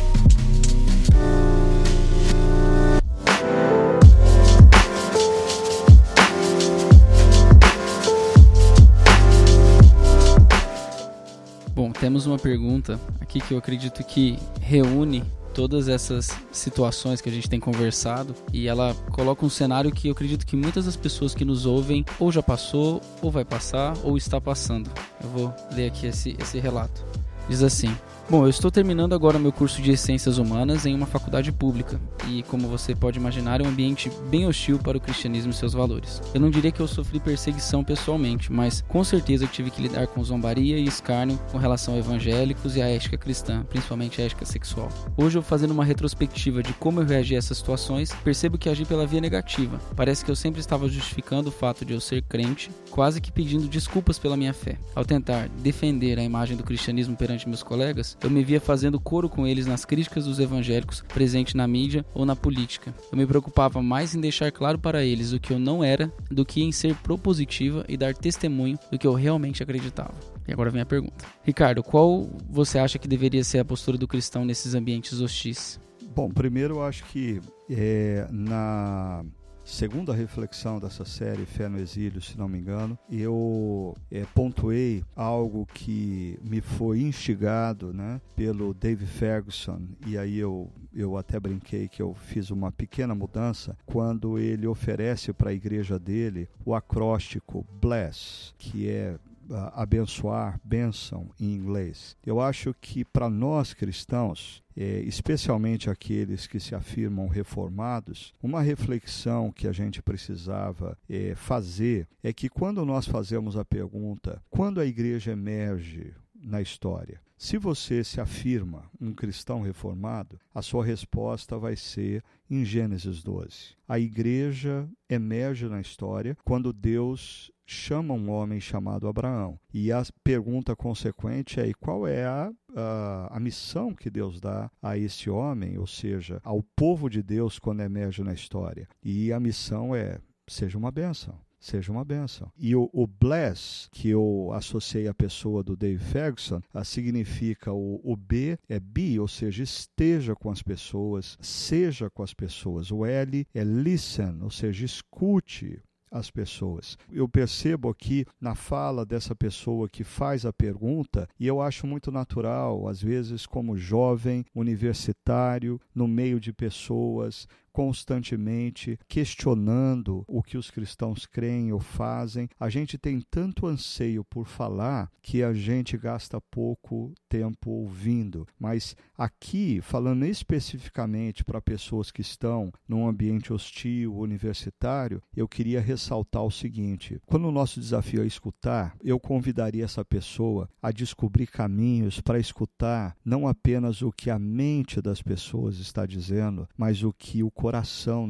Temos 11.99 12.25
uma 12.25 12.37
pergunta 12.37 12.99
aqui 13.19 13.39
que 13.39 13.53
eu 13.53 13.57
acredito 13.57 14.03
que 14.03 14.37
reúne 14.61 15.23
todas 15.53 15.87
essas 15.87 16.29
situações 16.51 17.19
que 17.19 17.29
a 17.29 17.31
gente 17.31 17.49
tem 17.49 17.59
conversado 17.59 18.35
e 18.53 18.67
ela 18.67 18.93
coloca 19.11 19.43
um 19.43 19.49
cenário 19.49 19.91
que 19.91 20.07
eu 20.07 20.11
acredito 20.11 20.45
que 20.45 20.55
muitas 20.55 20.85
das 20.85 20.95
pessoas 20.95 21.33
que 21.33 21.43
nos 21.43 21.65
ouvem 21.65 22.05
ou 22.19 22.31
já 22.31 22.43
passou, 22.43 23.01
ou 23.23 23.31
vai 23.31 23.43
passar, 23.43 23.97
ou 24.03 24.15
está 24.15 24.39
passando. 24.39 24.89
Eu 25.21 25.29
vou 25.29 25.53
ler 25.71 25.87
aqui 25.87 26.05
esse, 26.05 26.35
esse 26.39 26.59
relato. 26.59 27.03
Diz 27.49 27.63
assim: 27.63 27.95
Bom, 28.29 28.43
eu 28.43 28.49
estou 28.49 28.69
terminando 28.69 29.15
agora 29.15 29.39
meu 29.39 29.53
curso 29.53 29.81
de 29.81 29.95
Ciências 29.95 30.37
Humanas 30.37 30.85
em 30.85 30.93
uma 30.93 31.05
faculdade 31.05 31.49
pública 31.49 31.97
e, 32.27 32.43
como 32.43 32.67
você 32.67 32.93
pode 32.93 33.17
imaginar, 33.17 33.61
é 33.61 33.63
um 33.63 33.69
ambiente 33.69 34.11
bem 34.29 34.45
hostil 34.45 34.77
para 34.77 34.97
o 34.97 34.99
cristianismo 34.99 35.51
e 35.51 35.55
seus 35.55 35.71
valores. 35.71 36.21
Eu 36.33 36.41
não 36.41 36.49
diria 36.49 36.69
que 36.69 36.81
eu 36.81 36.89
sofri 36.89 37.21
perseguição 37.21 37.85
pessoalmente, 37.85 38.51
mas 38.51 38.83
com 38.85 39.01
certeza 39.01 39.45
eu 39.45 39.47
tive 39.47 39.71
que 39.71 39.81
lidar 39.81 40.07
com 40.07 40.21
zombaria 40.21 40.77
e 40.77 40.85
escárnio 40.85 41.39
com 41.53 41.57
relação 41.57 41.93
a 41.93 41.99
evangélicos 41.99 42.75
e 42.75 42.81
a 42.81 42.89
ética 42.89 43.17
cristã, 43.17 43.63
principalmente 43.69 44.21
a 44.21 44.25
ética 44.25 44.45
sexual. 44.45 44.89
Hoje, 45.15 45.37
eu 45.37 45.41
fazendo 45.41 45.71
uma 45.71 45.85
retrospectiva 45.85 46.61
de 46.61 46.73
como 46.73 46.99
eu 46.99 47.05
reagi 47.05 47.33
a 47.33 47.37
essas 47.37 47.57
situações, 47.57 48.11
percebo 48.25 48.57
que 48.57 48.67
agi 48.67 48.83
pela 48.83 49.07
via 49.07 49.21
negativa. 49.21 49.79
Parece 49.95 50.25
que 50.25 50.31
eu 50.31 50.35
sempre 50.35 50.59
estava 50.59 50.89
justificando 50.89 51.47
o 51.47 51.53
fato 51.53 51.85
de 51.85 51.93
eu 51.93 52.01
ser 52.01 52.21
crente, 52.23 52.69
quase 52.91 53.21
que 53.21 53.31
pedindo 53.31 53.69
desculpas 53.69 54.19
pela 54.19 54.35
minha 54.35 54.53
fé. 54.53 54.77
Ao 54.93 55.05
tentar 55.05 55.47
defender 55.63 56.19
a 56.19 56.23
imagem 56.23 56.57
do 56.57 56.63
cristianismo 56.63 57.15
perante 57.15 57.47
meus 57.47 57.63
colegas, 57.63 58.16
eu 58.23 58.29
me 58.29 58.43
via 58.43 58.59
fazendo 58.59 58.99
coro 58.99 59.29
com 59.29 59.45
eles 59.45 59.65
nas 59.65 59.85
críticas 59.85 60.25
dos 60.25 60.39
evangélicos 60.39 61.03
presentes 61.07 61.53
na 61.53 61.67
mídia 61.67 62.05
ou 62.13 62.25
na 62.25 62.35
política. 62.35 62.93
Eu 63.11 63.17
me 63.17 63.25
preocupava 63.25 63.81
mais 63.81 64.15
em 64.15 64.21
deixar 64.21 64.51
claro 64.51 64.79
para 64.79 65.03
eles 65.03 65.33
o 65.33 65.39
que 65.39 65.53
eu 65.53 65.59
não 65.59 65.83
era 65.83 66.11
do 66.29 66.45
que 66.45 66.61
em 66.61 66.71
ser 66.71 66.95
propositiva 66.95 67.85
e 67.87 67.95
dar 67.95 68.13
testemunho 68.13 68.77
do 68.91 68.97
que 68.97 69.05
eu 69.05 69.13
realmente 69.13 69.61
acreditava. 69.61 70.13
E 70.47 70.53
agora 70.53 70.69
vem 70.69 70.81
a 70.81 70.85
pergunta. 70.85 71.25
Ricardo, 71.43 71.83
qual 71.83 72.27
você 72.49 72.79
acha 72.79 72.97
que 72.97 73.07
deveria 73.07 73.43
ser 73.43 73.59
a 73.59 73.65
postura 73.65 73.97
do 73.97 74.07
cristão 74.07 74.45
nesses 74.45 74.73
ambientes 74.73 75.19
hostis? 75.19 75.79
Bom, 76.15 76.29
primeiro 76.29 76.75
eu 76.75 76.83
acho 76.83 77.03
que 77.05 77.39
é, 77.69 78.27
na 78.31 79.23
segunda 79.67 80.13
reflexão 80.13 80.79
dessa 80.79 81.03
série, 81.03 81.45
Fé 81.45 81.67
no 81.67 81.77
Exílio, 81.77 82.21
se 82.21 82.37
não 82.37 82.47
me 82.47 82.57
engano, 82.57 82.97
eu 83.11 83.95
é, 84.09 84.25
pontuei 84.33 85.03
algo 85.15 85.67
que 85.73 86.39
me 86.41 86.61
foi 86.61 87.01
instigado 87.01 87.93
né, 87.93 88.21
pelo 88.35 88.73
Dave 88.73 89.05
Ferguson, 89.05 89.81
e 90.05 90.17
aí 90.17 90.37
eu, 90.37 90.71
eu 90.93 91.17
até 91.17 91.39
brinquei 91.39 91.87
que 91.87 92.01
eu 92.01 92.13
fiz 92.13 92.49
uma 92.49 92.71
pequena 92.71 93.13
mudança 93.13 93.77
quando 93.85 94.39
ele 94.39 94.65
oferece 94.65 95.33
para 95.33 95.49
a 95.49 95.53
igreja 95.53 95.99
dele 95.99 96.47
o 96.65 96.73
acróstico 96.73 97.65
bless, 97.81 98.53
que 98.57 98.89
é 98.89 99.17
uh, 99.49 99.71
abençoar, 99.73 100.59
bênção 100.63 101.29
em 101.39 101.53
inglês. 101.53 102.15
Eu 102.25 102.39
acho 102.39 102.73
que 102.79 103.03
para 103.03 103.29
nós 103.29 103.73
cristãos, 103.73 104.63
é, 104.77 104.99
especialmente 104.99 105.89
aqueles 105.89 106.45
que 106.45 106.59
se 106.59 106.75
afirmam 106.75 107.27
reformados, 107.27 108.31
uma 108.41 108.61
reflexão 108.61 109.51
que 109.51 109.67
a 109.67 109.71
gente 109.71 110.03
precisava 110.03 110.95
é, 111.09 111.33
fazer 111.33 112.07
é 112.21 112.31
que 112.31 112.47
quando 112.47 112.85
nós 112.85 113.07
fazemos 113.07 113.57
a 113.57 113.65
pergunta, 113.65 114.39
quando 114.51 114.79
a 114.79 114.85
igreja 114.85 115.31
emerge 115.31 116.13
na 116.39 116.61
história, 116.61 117.19
se 117.37 117.57
você 117.57 118.03
se 118.03 118.19
afirma 118.19 118.89
um 118.99 119.13
cristão 119.13 119.61
reformado, 119.61 120.39
a 120.53 120.61
sua 120.61 120.83
resposta 120.83 121.57
vai 121.57 121.75
ser 121.75 122.23
em 122.49 122.65
Gênesis 122.65 123.21
12. 123.21 123.75
A 123.87 123.99
igreja 123.99 124.89
emerge 125.07 125.67
na 125.67 125.79
história 125.79 126.35
quando 126.43 126.73
Deus 126.73 127.51
chama 127.67 128.13
um 128.13 128.29
homem 128.29 128.59
chamado 128.61 129.07
Abraão. 129.07 129.59
E 129.73 129.91
a 129.91 130.01
pergunta 130.23 130.75
consequente 130.75 131.59
é: 131.59 131.71
qual 131.73 132.07
é 132.07 132.25
a, 132.25 132.51
a, 132.73 133.37
a, 133.37 133.39
missão 133.39 133.93
que 133.93 134.09
Deus 134.09 134.39
dá 134.39 134.71
a 134.81 134.97
esse 134.97 135.29
homem, 135.29 135.77
ou 135.77 135.85
seja, 135.85 136.39
ao 136.43 136.63
povo 136.63 137.09
de 137.09 137.21
Deus 137.21 137.59
quando 137.59 137.81
emerge 137.81 138.23
na 138.23 138.33
história? 138.33 138.87
E 139.03 139.33
a 139.33 139.39
missão 139.39 139.93
é: 139.93 140.19
seja 140.47 140.77
uma 140.77 140.91
bênção 140.91 141.37
seja 141.59 141.91
uma 141.91 142.05
benção. 142.05 142.51
E 142.57 142.75
o, 142.75 142.89
o, 142.93 143.07
bless, 143.07 143.89
que 143.91 144.09
eu 144.09 144.51
associei 144.53 145.07
à 145.07 145.13
pessoa 145.13 145.63
do 145.63 145.75
Dave 145.75 146.01
Ferguson, 146.03 146.61
a, 146.73 146.83
significa 146.83 147.73
o, 147.73 147.99
o 148.03 148.15
B 148.15 148.57
é 148.69 148.79
be, 148.79 149.19
ou 149.19 149.27
seja, 149.27 149.63
esteja 149.63 150.35
com 150.35 150.49
as 150.49 150.61
pessoas, 150.61 151.37
seja 151.41 152.09
com 152.09 152.23
as 152.23 152.33
pessoas. 152.33 152.91
O 152.91 153.05
L 153.05 153.45
é 153.53 153.63
listen, 153.63 154.39
ou 154.41 154.51
seja, 154.51 154.85
escute 154.85 155.81
as 156.11 156.29
pessoas. 156.31 156.97
Eu 157.11 157.27
percebo 157.27 157.89
aqui 157.89 158.25
na 158.39 158.55
fala 158.55 159.05
dessa 159.05 159.35
pessoa 159.35 159.89
que 159.89 160.03
faz 160.03 160.45
a 160.45 160.53
pergunta, 160.53 161.27
e 161.39 161.47
eu 161.47 161.61
acho 161.61 161.85
muito 161.85 162.11
natural, 162.11 162.87
às 162.87 163.01
vezes, 163.01 163.45
como 163.45 163.77
jovem 163.77 164.45
universitário, 164.55 165.79
no 165.93 166.07
meio 166.07 166.39
de 166.39 166.53
pessoas 166.53 167.47
constantemente 167.77 168.97
questionando 169.07 170.25
o 170.27 170.41
que 170.41 170.57
os 170.57 170.71
cristãos 170.71 171.27
creem 171.27 171.71
ou 171.71 171.79
fazem. 171.79 172.49
A 172.59 172.69
gente 172.69 172.97
tem 172.97 173.21
tanto 173.29 173.67
anseio 173.67 174.25
por 174.25 174.47
falar 174.47 175.11
que 175.21 175.43
a 175.43 175.53
gente 175.53 175.95
gasta 175.95 176.41
pouco 176.41 177.13
tempo 177.29 177.69
ouvindo. 177.69 178.47
Mas 178.59 178.95
aqui, 179.15 179.79
falando 179.79 180.25
especificamente 180.25 181.43
para 181.43 181.61
pessoas 181.61 182.09
que 182.09 182.21
estão 182.21 182.71
num 182.87 183.07
ambiente 183.07 183.53
hostil, 183.53 184.17
universitário, 184.17 185.21
eu 185.35 185.47
queria 185.47 185.79
ressaltar 185.79 186.43
o 186.43 186.49
seguinte: 186.49 187.21
quando 187.27 187.47
o 187.47 187.51
nosso 187.51 187.79
desafio 187.79 188.23
é 188.23 188.25
escutar, 188.25 188.95
eu 189.03 189.19
convidaria 189.19 189.85
essa 189.85 190.03
pessoa 190.03 190.67
a 190.81 190.91
descobrir 190.91 191.45
caminhos 191.45 192.19
para 192.19 192.39
escutar 192.39 193.15
não 193.23 193.47
apenas 193.47 194.01
o 194.01 194.11
que 194.11 194.31
a 194.31 194.39
mente 194.39 194.99
das 194.99 195.21
pessoas 195.21 195.77
está 195.77 196.07
dizendo, 196.07 196.67
mas 196.75 197.03
o 197.03 197.13
que 197.13 197.43
o 197.43 197.51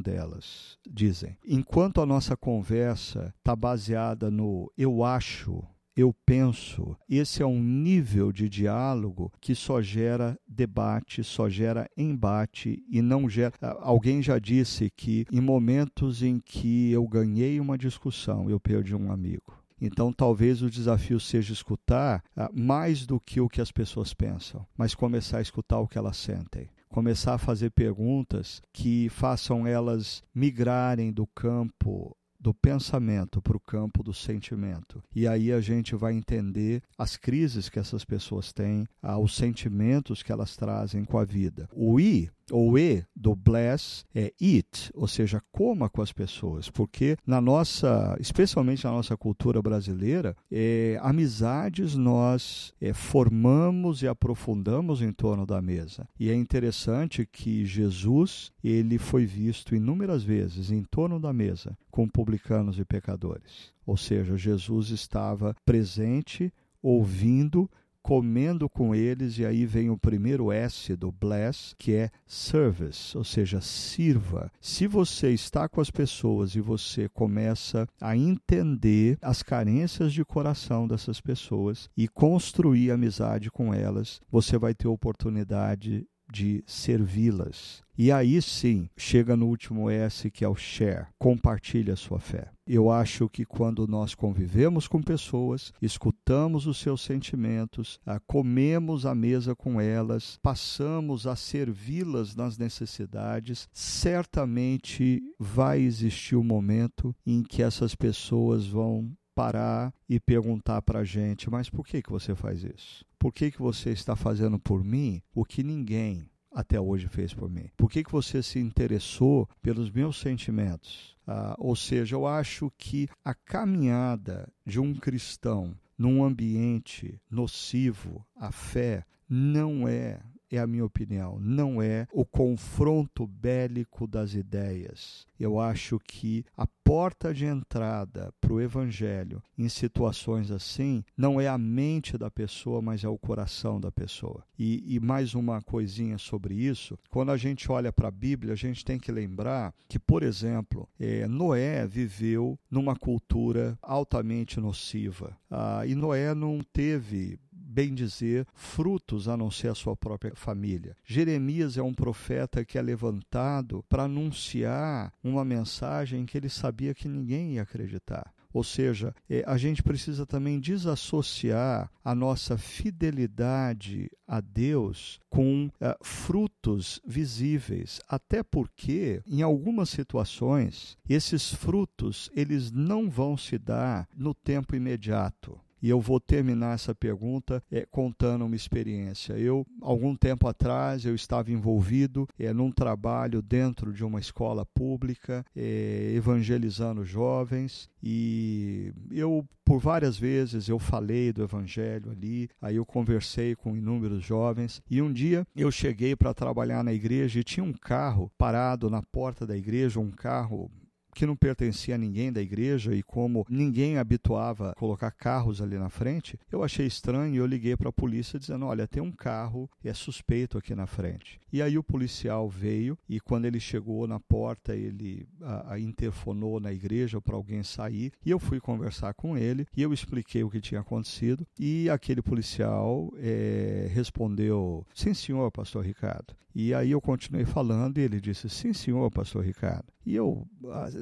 delas 0.02 0.78
dizem. 0.90 1.38
Enquanto 1.46 2.02
a 2.02 2.06
nossa 2.06 2.36
conversa 2.36 3.34
está 3.38 3.56
baseada 3.56 4.32
no 4.32 4.72
eu 4.78 5.04
acho, 5.04 5.64
eu 5.98 6.14
penso. 6.26 6.96
Esse 7.10 7.42
é 7.42 7.46
um 7.46 7.62
nível 7.62 8.32
de 8.32 8.48
diálogo 8.48 9.32
que 9.42 9.56
só 9.56 9.82
gera 9.82 10.40
debate, 10.48 11.24
só 11.24 11.50
gera 11.50 11.90
embate 11.98 12.84
e 12.88 13.02
não 13.02 13.28
gera. 13.28 13.54
Alguém 13.80 14.22
já 14.22 14.38
disse 14.38 14.92
que 14.96 15.26
em 15.32 15.42
momentos 15.42 16.22
em 16.22 16.40
que 16.40 16.92
eu 16.92 17.08
ganhei 17.08 17.60
uma 17.60 17.78
discussão, 17.78 18.48
eu 18.48 18.60
perdi 18.60 18.96
um 18.96 19.12
amigo. 19.12 19.58
Então, 19.80 20.12
talvez 20.12 20.62
o 20.62 20.70
desafio 20.70 21.20
seja 21.20 21.54
escutar 21.54 22.24
mais 22.52 23.06
do 23.06 23.20
que 23.20 23.40
o 23.40 23.50
que 23.50 23.62
as 23.62 23.72
pessoas 23.72 24.12
pensam, 24.12 24.66
mas 24.76 24.96
começar 24.96 25.38
a 25.38 25.42
escutar 25.42 25.80
o 25.80 25.88
que 25.88 25.98
elas 25.98 26.18
sentem 26.18 26.70
começar 26.90 27.34
a 27.34 27.38
fazer 27.38 27.72
perguntas 27.72 28.62
que 28.74 29.10
façam 29.10 29.66
elas 29.66 30.24
migrarem 30.34 31.12
do 31.12 31.28
campo 31.28 32.16
do 32.40 32.54
pensamento 32.54 33.42
para 33.42 33.58
o 33.58 33.60
campo 33.60 34.04
do 34.04 34.14
sentimento. 34.14 35.04
E 35.14 35.28
aí 35.28 35.52
a 35.52 35.60
gente 35.60 35.96
vai 35.96 36.14
entender 36.14 36.82
as 36.98 37.18
crises 37.18 37.68
que 37.68 37.80
essas 37.80 38.06
pessoas 38.06 38.54
têm, 38.54 38.88
ah, 39.02 39.18
os 39.18 39.36
sentimentos 39.36 40.22
que 40.22 40.32
elas 40.32 40.56
trazem 40.56 41.04
com 41.04 41.18
a 41.18 41.26
vida. 41.26 41.68
O 41.74 42.00
I 42.00 42.30
ou 42.52 42.78
E 42.78 43.04
do 43.16 43.36
bless 43.36 44.06
é 44.14 44.34
eat, 44.40 44.92
ou 44.94 45.08
seja, 45.08 45.42
coma 45.52 45.90
com 45.90 46.02
as 46.02 46.12
pessoas, 46.12 46.70
porque 46.70 47.18
na 47.26 47.42
nossa, 47.42 48.16
especialmente 48.20 48.86
na 48.86 48.92
nossa 48.92 49.18
cultura 49.18 49.62
brasileira, 49.62 50.36
é, 50.52 51.00
amizades 51.02 51.96
nós 51.96 52.74
é, 52.80 52.94
formamos 52.94 54.02
e 54.02 54.08
aprofundamos 54.08 55.02
em 55.02 55.12
torno 55.12 55.46
da 55.46 55.62
mesa. 55.62 56.08
E 56.20 56.30
é 56.30 56.36
interessante 56.36 57.26
que 57.26 57.66
Jesus 57.66 58.52
ele 58.64 58.98
foi 58.98 59.26
visto 59.26 59.76
inúmeras 59.76 60.24
vezes 60.24 60.72
em 60.72 60.84
torno 60.84 61.20
da 61.20 61.34
mesa 61.34 61.78
com 61.90 62.08
publicanos 62.08 62.78
e 62.80 62.86
pecadores. 62.86 63.74
Ou 63.86 63.98
seja, 63.98 64.38
Jesus 64.38 64.90
estava 64.90 65.56
presente, 65.66 66.54
ouvindo, 66.82 67.70
comendo 68.08 68.70
com 68.70 68.96
eles, 68.96 69.38
e 69.38 69.46
aí 69.46 69.66
vem 69.66 69.90
o 69.90 69.98
primeiro 69.98 70.50
S 70.50 70.96
do 70.96 71.12
bless, 71.12 71.76
que 71.78 71.94
é 71.94 72.10
service, 72.26 73.18
ou 73.18 73.24
seja, 73.26 73.60
sirva. 73.60 74.50
Se 74.62 74.88
você 74.88 75.32
está 75.32 75.68
com 75.68 75.82
as 75.82 75.92
pessoas 75.92 76.56
e 76.56 76.62
você 76.62 77.10
começa 77.10 77.86
a 78.00 78.16
entender 78.16 79.18
as 79.22 79.44
carências 79.44 80.14
de 80.14 80.24
coração 80.24 80.88
dessas 80.88 81.20
pessoas 81.20 81.90
e 81.98 82.08
construir 82.08 82.92
amizade 82.92 83.52
com 83.52 83.74
elas, 83.74 84.22
você 84.32 84.58
vai 84.58 84.74
ter 84.74 84.88
oportunidade 84.88 86.08
de 86.32 86.64
servi-las. 86.66 87.82
E 87.98 88.12
aí 88.12 88.40
sim, 88.42 88.90
chega 88.96 89.36
no 89.36 89.48
último 89.48 89.90
S 89.90 90.30
que 90.30 90.46
é 90.46 90.48
o 90.48 90.56
share, 90.56 91.08
compartilha 91.18 91.94
a 91.94 91.98
sua 91.98 92.20
fé. 92.20 92.52
Eu 92.68 92.92
acho 92.92 93.28
que 93.28 93.44
quando 93.44 93.88
nós 93.88 94.14
convivemos 94.14 94.88
com 94.88 95.02
pessoas, 95.02 95.74
escutamos 95.82 96.68
os 96.68 96.78
seus 96.78 97.02
sentimentos, 97.02 98.00
ah, 98.06 98.20
comemos 98.20 99.06
a 99.06 99.16
mesa 99.16 99.56
com 99.56 99.82
elas, 99.82 100.38
passamos 100.44 101.26
a 101.26 101.36
servi-las 101.36 102.36
nas 102.36 102.58
necessidades, 102.58 103.68
certamente 103.74 105.22
vai 105.40 105.80
existir 105.80 106.36
um 106.36 106.44
momento 106.44 107.16
em 107.26 107.42
que 107.42 107.64
essas 107.64 107.96
pessoas 107.96 108.68
vão 108.68 109.12
parar 109.38 109.94
e 110.10 110.20
perguntar 110.20 110.82
para 110.82 111.02
a 111.02 111.04
gente: 111.04 111.48
mas 111.48 111.70
por 111.70 111.86
que, 111.86 112.02
que 112.02 112.10
você 112.10 112.34
faz 112.34 112.64
isso? 112.64 113.06
Por 113.20 113.32
que, 113.32 113.52
que 113.52 113.62
você 113.62 113.92
está 113.92 114.16
fazendo 114.16 114.58
por 114.58 114.84
mim 114.84 115.22
o 115.36 115.46
que 115.46 115.62
ninguém 115.62 116.28
até 116.52 116.82
hoje 116.82 117.08
fez 117.08 117.36
por 117.36 117.48
mim? 117.48 117.70
Por 117.78 117.88
que, 117.88 118.04
que 118.04 118.12
você 118.12 118.42
se 118.42 118.58
interessou 118.58 119.48
pelos 119.62 119.92
meus 119.92 120.20
sentimentos? 120.20 121.16
Ah, 121.28 121.56
ou 121.60 121.76
seja, 121.76 122.16
eu 122.16 122.26
acho 122.26 122.72
que 122.80 123.08
a 123.24 123.36
caminhada 123.36 124.52
de 124.66 124.80
um 124.80 124.96
cristão 124.96 125.78
num 125.96 126.24
ambiente 126.24 127.22
nocivo 127.30 128.26
à 128.36 128.52
fé 128.52 129.06
não 129.30 129.88
é 129.88 130.20
é 130.52 130.60
a 130.60 130.68
minha 130.68 130.86
opinião, 130.86 131.38
não 131.40 131.82
é 131.82 132.08
o 132.12 132.26
confronto 132.26 133.28
bélico 133.28 134.08
das 134.08 134.34
ideias. 134.34 135.28
Eu 135.40 135.60
acho 135.60 136.00
que 136.00 136.44
a 136.56 136.66
porta 136.84 137.34
de 137.34 137.46
entrada 137.46 138.34
para 138.40 138.54
o 138.54 138.62
evangelho 138.62 139.44
em 139.58 139.70
situações 139.70 140.50
assim 140.52 141.04
não 141.16 141.40
é 141.40 141.48
a 141.48 141.58
mente 141.58 142.18
da 142.18 142.32
pessoa, 142.32 142.82
mas 142.82 143.04
é 143.04 143.10
o 143.10 143.18
coração 143.18 143.80
da 143.80 143.92
pessoa. 143.92 144.44
E, 144.58 144.96
e 144.96 145.00
mais 145.00 145.36
uma 145.36 145.62
coisinha 145.62 146.18
sobre 146.18 146.56
isso: 146.56 146.98
quando 147.10 147.32
a 147.32 147.38
gente 147.38 147.72
olha 147.72 147.92
para 147.92 148.08
a 148.08 148.12
Bíblia, 148.12 148.54
a 148.54 148.56
gente 148.56 148.86
tem 148.86 148.98
que 148.98 149.12
lembrar 149.12 149.74
que, 149.88 150.00
por 150.00 150.24
exemplo, 150.24 150.88
é, 151.00 151.28
Noé 151.28 151.86
viveu 151.86 152.58
numa 152.72 152.96
cultura 152.96 153.78
altamente 153.82 154.60
nociva. 154.60 155.38
Ah, 155.50 155.86
e 155.86 155.94
Noé 155.94 156.34
não 156.34 156.60
teve 156.74 157.40
bem 157.68 157.94
dizer, 157.94 158.48
frutos 158.54 159.28
a 159.28 159.36
não 159.36 159.52
ser 159.52 159.68
a 159.68 159.76
sua 159.76 159.96
própria 159.96 160.34
família. 160.36 160.96
Jeremias 161.06 161.78
é 161.78 161.82
um 161.82 161.94
profeta 161.94 162.64
que 162.64 162.78
é 162.78 162.82
levantado 162.82 163.84
para 163.90 164.04
anunciar 164.04 165.14
uma 165.24 165.44
mensagem 165.44 166.26
que 166.26 166.38
ele 166.38 166.50
sabia 166.50 166.96
que 166.96 167.08
ninguém 167.08 167.56
ia 167.56 167.64
acreditar. 167.64 168.34
Ou 168.54 168.64
seja, 168.64 169.14
é, 169.30 169.44
a 169.46 169.58
gente 169.58 169.84
precisa 169.84 170.26
também 170.26 170.60
desassociar 170.60 171.92
a 172.04 172.16
nossa 172.16 172.58
fidelidade 172.58 174.10
a 174.28 174.42
Deus 174.42 175.20
com 175.30 175.70
é, 175.80 175.96
frutos 176.02 177.00
visíveis, 177.06 178.02
até 178.08 178.42
porque 178.42 179.22
em 179.28 179.42
algumas 179.42 179.90
situações 179.90 180.98
esses 181.08 181.54
frutos 181.54 182.32
eles 182.34 182.72
não 182.72 183.10
vão 183.10 183.38
se 183.38 183.58
dar 183.58 184.08
no 184.16 184.34
tempo 184.34 184.76
imediato 184.76 185.60
E 185.82 185.90
eu 185.90 186.00
vou 186.00 186.20
terminar 186.20 186.76
essa 186.76 186.94
pergunta 186.94 187.64
é, 187.72 187.86
contando 187.90 188.46
uma 188.46 188.56
experiência. 188.56 189.34
Eu, 189.34 189.66
algum 189.82 190.16
tempo 190.16 190.48
atrás, 190.48 191.06
eu 191.06 191.16
estava 191.16 191.52
envolvido 191.52 192.28
é, 192.40 192.52
num 192.54 192.72
trabalho 192.72 193.42
dentro 193.42 193.94
de 193.94 194.04
uma 194.04 194.20
escola 194.20 194.66
pública, 194.66 195.46
é, 195.56 196.12
evangelizando 196.16 197.06
jovens, 197.06 197.90
e 198.02 198.94
eu, 199.12 199.46
por 199.66 199.80
várias 199.80 200.18
vezes, 200.18 200.70
eu 200.70 200.80
falei 200.80 201.34
do 201.34 201.44
evangelho 201.44 202.12
ali, 202.12 202.50
aí 202.62 202.76
eu 202.76 202.86
conversei 202.86 203.56
com 203.56 203.76
inúmeros 203.76 204.24
jovens, 204.24 204.82
e 204.90 205.02
um 205.02 205.12
dia 205.12 205.46
eu 205.56 205.72
cheguei 205.72 206.16
para 206.16 206.34
trabalhar 206.34 206.84
na 206.84 206.94
igreja 206.94 207.40
e 207.40 207.44
tinha 207.44 207.64
um 207.64 207.74
carro 207.74 208.32
parado 208.38 208.90
na 208.90 209.02
porta 209.02 209.46
da 209.46 209.58
igreja, 209.58 210.00
um 210.00 210.12
carro 210.12 210.72
que 211.18 211.26
não 211.26 211.36
pertencia 211.36 211.96
a 211.96 211.98
ninguém 211.98 212.32
da 212.32 212.40
igreja 212.40 212.94
e 212.94 213.02
como 213.02 213.44
ninguém 213.50 213.98
habituava 213.98 214.76
colocar 214.78 215.10
carros 215.10 215.64
ali 215.64 215.76
na 215.76 215.90
frente, 215.90 216.40
eu 216.52 216.64
achei 216.64 216.86
estranho 216.86 217.34
e 217.34 217.38
eu 217.38 217.46
liguei 217.48 217.76
para 217.76 217.90
a 217.90 217.92
polícia 217.94 218.38
dizendo: 218.38 218.68
olha, 218.68 218.88
tem 218.88 219.02
um 219.02 219.12
carro 219.12 219.68
é 219.84 219.94
suspeito 219.94 220.60
aqui 220.60 220.76
na 220.76 220.86
frente. 220.86 221.42
E 221.52 221.60
aí 221.60 221.76
o 221.76 221.84
policial 221.84 222.48
veio 222.48 222.96
e 223.10 223.20
quando 223.20 223.46
ele 223.46 223.60
chegou 223.60 224.06
na 224.06 224.20
porta, 224.20 224.76
ele 224.76 225.28
a, 225.42 225.74
a 225.74 225.80
interfonou 225.80 226.60
na 226.60 226.72
igreja 226.72 227.20
para 227.20 227.36
alguém 227.36 227.64
sair 227.64 228.12
e 228.24 228.30
eu 228.30 228.38
fui 228.38 228.60
conversar 228.60 229.16
com 229.16 229.36
ele 229.36 229.66
e 229.76 229.82
eu 229.82 229.92
expliquei 229.92 230.44
o 230.44 230.52
que 230.52 230.62
tinha 230.62 230.82
acontecido 230.82 231.48
e 231.58 231.90
aquele 231.90 232.22
policial 232.22 233.12
é, 233.18 233.90
respondeu: 233.92 234.86
sim, 234.94 235.16
senhor, 235.16 235.52
pastor 235.52 235.84
Ricardo. 235.84 236.36
E 236.60 236.74
aí 236.74 236.90
eu 236.90 237.00
continuei 237.00 237.46
falando 237.46 238.00
e 238.00 238.02
ele 238.02 238.20
disse: 238.20 238.50
sim, 238.50 238.74
senhor, 238.74 239.12
pastor 239.12 239.46
Ricardo. 239.46 239.86
E 240.04 240.16
eu, 240.16 240.48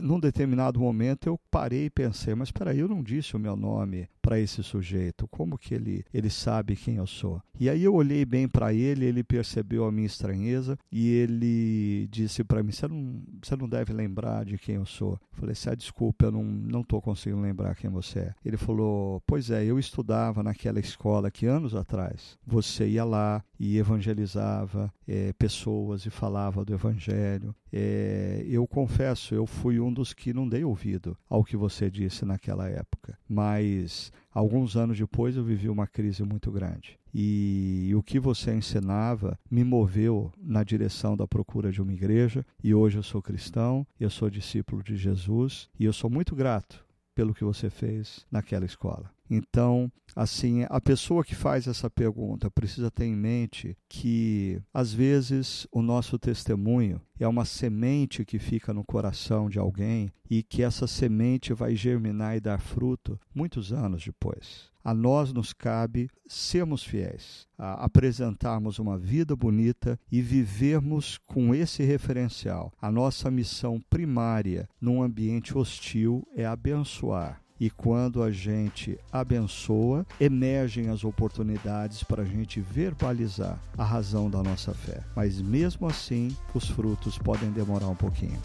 num 0.06 0.20
determinado 0.20 0.80
momento, 0.80 1.28
eu 1.28 1.40
parei 1.50 1.86
e 1.86 1.90
pensei, 1.90 2.36
mas 2.36 2.50
espera 2.50 2.72
aí, 2.72 2.80
eu 2.80 2.88
não 2.88 3.02
disse 3.02 3.36
o 3.36 3.40
meu 3.40 3.56
nome 3.56 4.08
para 4.26 4.40
esse 4.40 4.64
sujeito, 4.64 5.28
como 5.28 5.56
que 5.56 5.76
ele, 5.76 6.04
ele 6.12 6.32
sabe 6.32 6.76
quem 6.76 6.96
eu 6.96 7.06
sou? 7.06 7.40
E 7.60 7.70
aí 7.70 7.84
eu 7.84 7.94
olhei 7.94 8.26
bem 8.26 8.48
para 8.48 8.74
ele, 8.74 9.06
ele 9.06 9.24
percebeu 9.24 9.86
a 9.86 9.92
minha 9.92 10.08
estranheza 10.08 10.80
e 10.92 11.10
ele 11.10 12.08
disse 12.08 12.44
para 12.44 12.64
mim, 12.64 12.72
você 12.72 12.88
não, 12.88 13.22
você 13.40 13.56
não 13.56 13.70
deve 13.70 13.94
lembrar 13.94 14.44
de 14.44 14.58
quem 14.58 14.76
eu 14.76 14.86
sou. 14.86 15.12
Eu 15.14 15.40
falei, 15.40 15.56
ah, 15.68 15.76
desculpa, 15.76 16.26
eu 16.26 16.32
não, 16.32 16.44
não 16.44 16.84
tô 16.84 17.00
conseguindo 17.00 17.40
lembrar 17.40 17.76
quem 17.76 17.88
você 17.88 18.20
é. 18.20 18.34
Ele 18.44 18.58
falou, 18.58 19.22
pois 19.28 19.52
é, 19.52 19.64
eu 19.64 19.78
estudava 19.78 20.42
naquela 20.42 20.80
escola 20.80 21.30
que 21.30 21.46
anos 21.46 21.76
atrás, 21.76 22.36
você 22.48 22.88
ia 22.88 23.04
lá 23.04 23.44
e 23.60 23.78
evangelizava 23.78 24.92
é, 25.08 25.32
pessoas 25.34 26.06
e 26.08 26.10
falava 26.10 26.66
do 26.66 26.74
evangelho. 26.74 27.56
É, 27.72 28.44
eu 28.48 28.66
confesso, 28.66 29.36
eu 29.36 29.46
fui 29.46 29.80
um 29.80 29.94
dos 29.94 30.14
que 30.14 30.34
não 30.34 30.48
dei 30.48 30.64
ouvido 30.64 31.18
ao 31.30 31.44
que 31.44 31.56
você 31.56 31.92
disse 31.92 32.26
naquela 32.26 32.68
época, 32.70 33.18
mas 33.28 34.12
alguns 34.34 34.76
anos 34.76 34.98
depois 34.98 35.36
eu 35.36 35.44
vivi 35.44 35.70
uma 35.70 35.88
crise 35.88 36.24
muito 36.24 36.52
grande. 36.52 37.00
E, 37.14 37.94
o 37.96 38.04
que 38.04 38.20
você 38.20 38.54
ensinava 38.54 39.40
me 39.50 39.64
moveu 39.64 40.32
na 40.38 40.64
direção 40.64 41.16
da 41.16 41.26
procura 41.26 41.72
de 41.72 41.82
uma 41.82 41.94
igreja, 41.94 42.46
e 42.62 42.74
hoje 42.74 42.98
eu 42.98 43.04
sou 43.04 43.22
cristão, 43.22 43.88
eu 43.98 44.10
sou 44.10 44.30
discípulo 44.30 44.84
de 44.84 44.98
Jesus, 44.98 45.70
e 45.80 45.86
eu 45.86 45.94
sou 45.94 46.10
muito 46.10 46.36
grato 46.36 46.86
pelo 47.16 47.34
que 47.34 47.46
você 47.46 47.70
fez 47.70 48.26
naquela 48.30 48.66
escola. 48.66 49.15
Então, 49.30 49.92
assim, 50.16 50.66
a 50.70 50.80
pessoa 50.80 51.24
que 51.24 51.36
faz 51.36 51.68
essa 51.68 51.90
pergunta 51.90 52.50
precisa 52.52 52.92
ter 52.92 53.06
em 53.06 53.16
mente 53.16 53.76
que, 53.90 54.62
às 54.74 54.94
vezes, 54.94 55.68
o 55.72 55.82
nosso 55.82 56.20
testemunho 56.20 57.02
é 57.20 57.28
uma 57.28 57.46
semente 57.46 58.26
que 58.26 58.38
fica 58.38 58.74
no 58.74 58.84
coração 58.84 59.50
de 59.50 59.58
alguém 59.58 60.12
e 60.30 60.44
que 60.44 60.62
essa 60.62 60.86
semente 60.88 61.54
vai 61.54 61.76
germinar 61.76 62.38
e 62.38 62.40
dar 62.40 62.60
fruto 62.60 63.20
muitos 63.34 63.74
anos 63.74 64.04
depois. 64.04 64.70
A 64.84 64.94
nós 64.94 65.34
nos 65.34 65.52
cabe 65.52 66.08
sermos 66.28 66.84
fiéis, 66.84 67.48
apresentarmos 67.58 68.78
uma 68.78 69.00
vida 69.00 69.36
bonita 69.36 70.00
e 70.12 70.22
vivermos 70.22 71.18
com 71.26 71.56
esse 71.56 71.82
referencial. 71.82 72.72
A 72.80 72.92
nossa 72.92 73.32
missão 73.32 73.82
primária 73.90 74.70
num 74.80 75.02
ambiente 75.02 75.58
hostil 75.58 76.28
é 76.36 76.46
abençoar 76.46 77.45
e 77.60 77.70
quando 77.70 78.22
a 78.22 78.32
gente 78.32 79.00
abençoa, 79.12 80.06
emergem 80.20 80.90
as 80.90 81.04
oportunidades 81.04 82.04
para 82.04 82.24
a 82.24 82.26
gente 82.26 82.60
verbalizar 82.60 83.60
a 83.78 83.84
razão 83.84 84.30
da 84.30 84.44
nossa 84.44 84.74
fé. 84.74 85.02
Mas 85.16 85.42
mesmo 85.42 85.88
assim, 85.88 86.36
os 86.54 86.70
frutos 86.70 87.18
podem 87.18 87.52
demorar 87.52 87.88
um 87.88 87.96
pouquinho. 87.96 88.40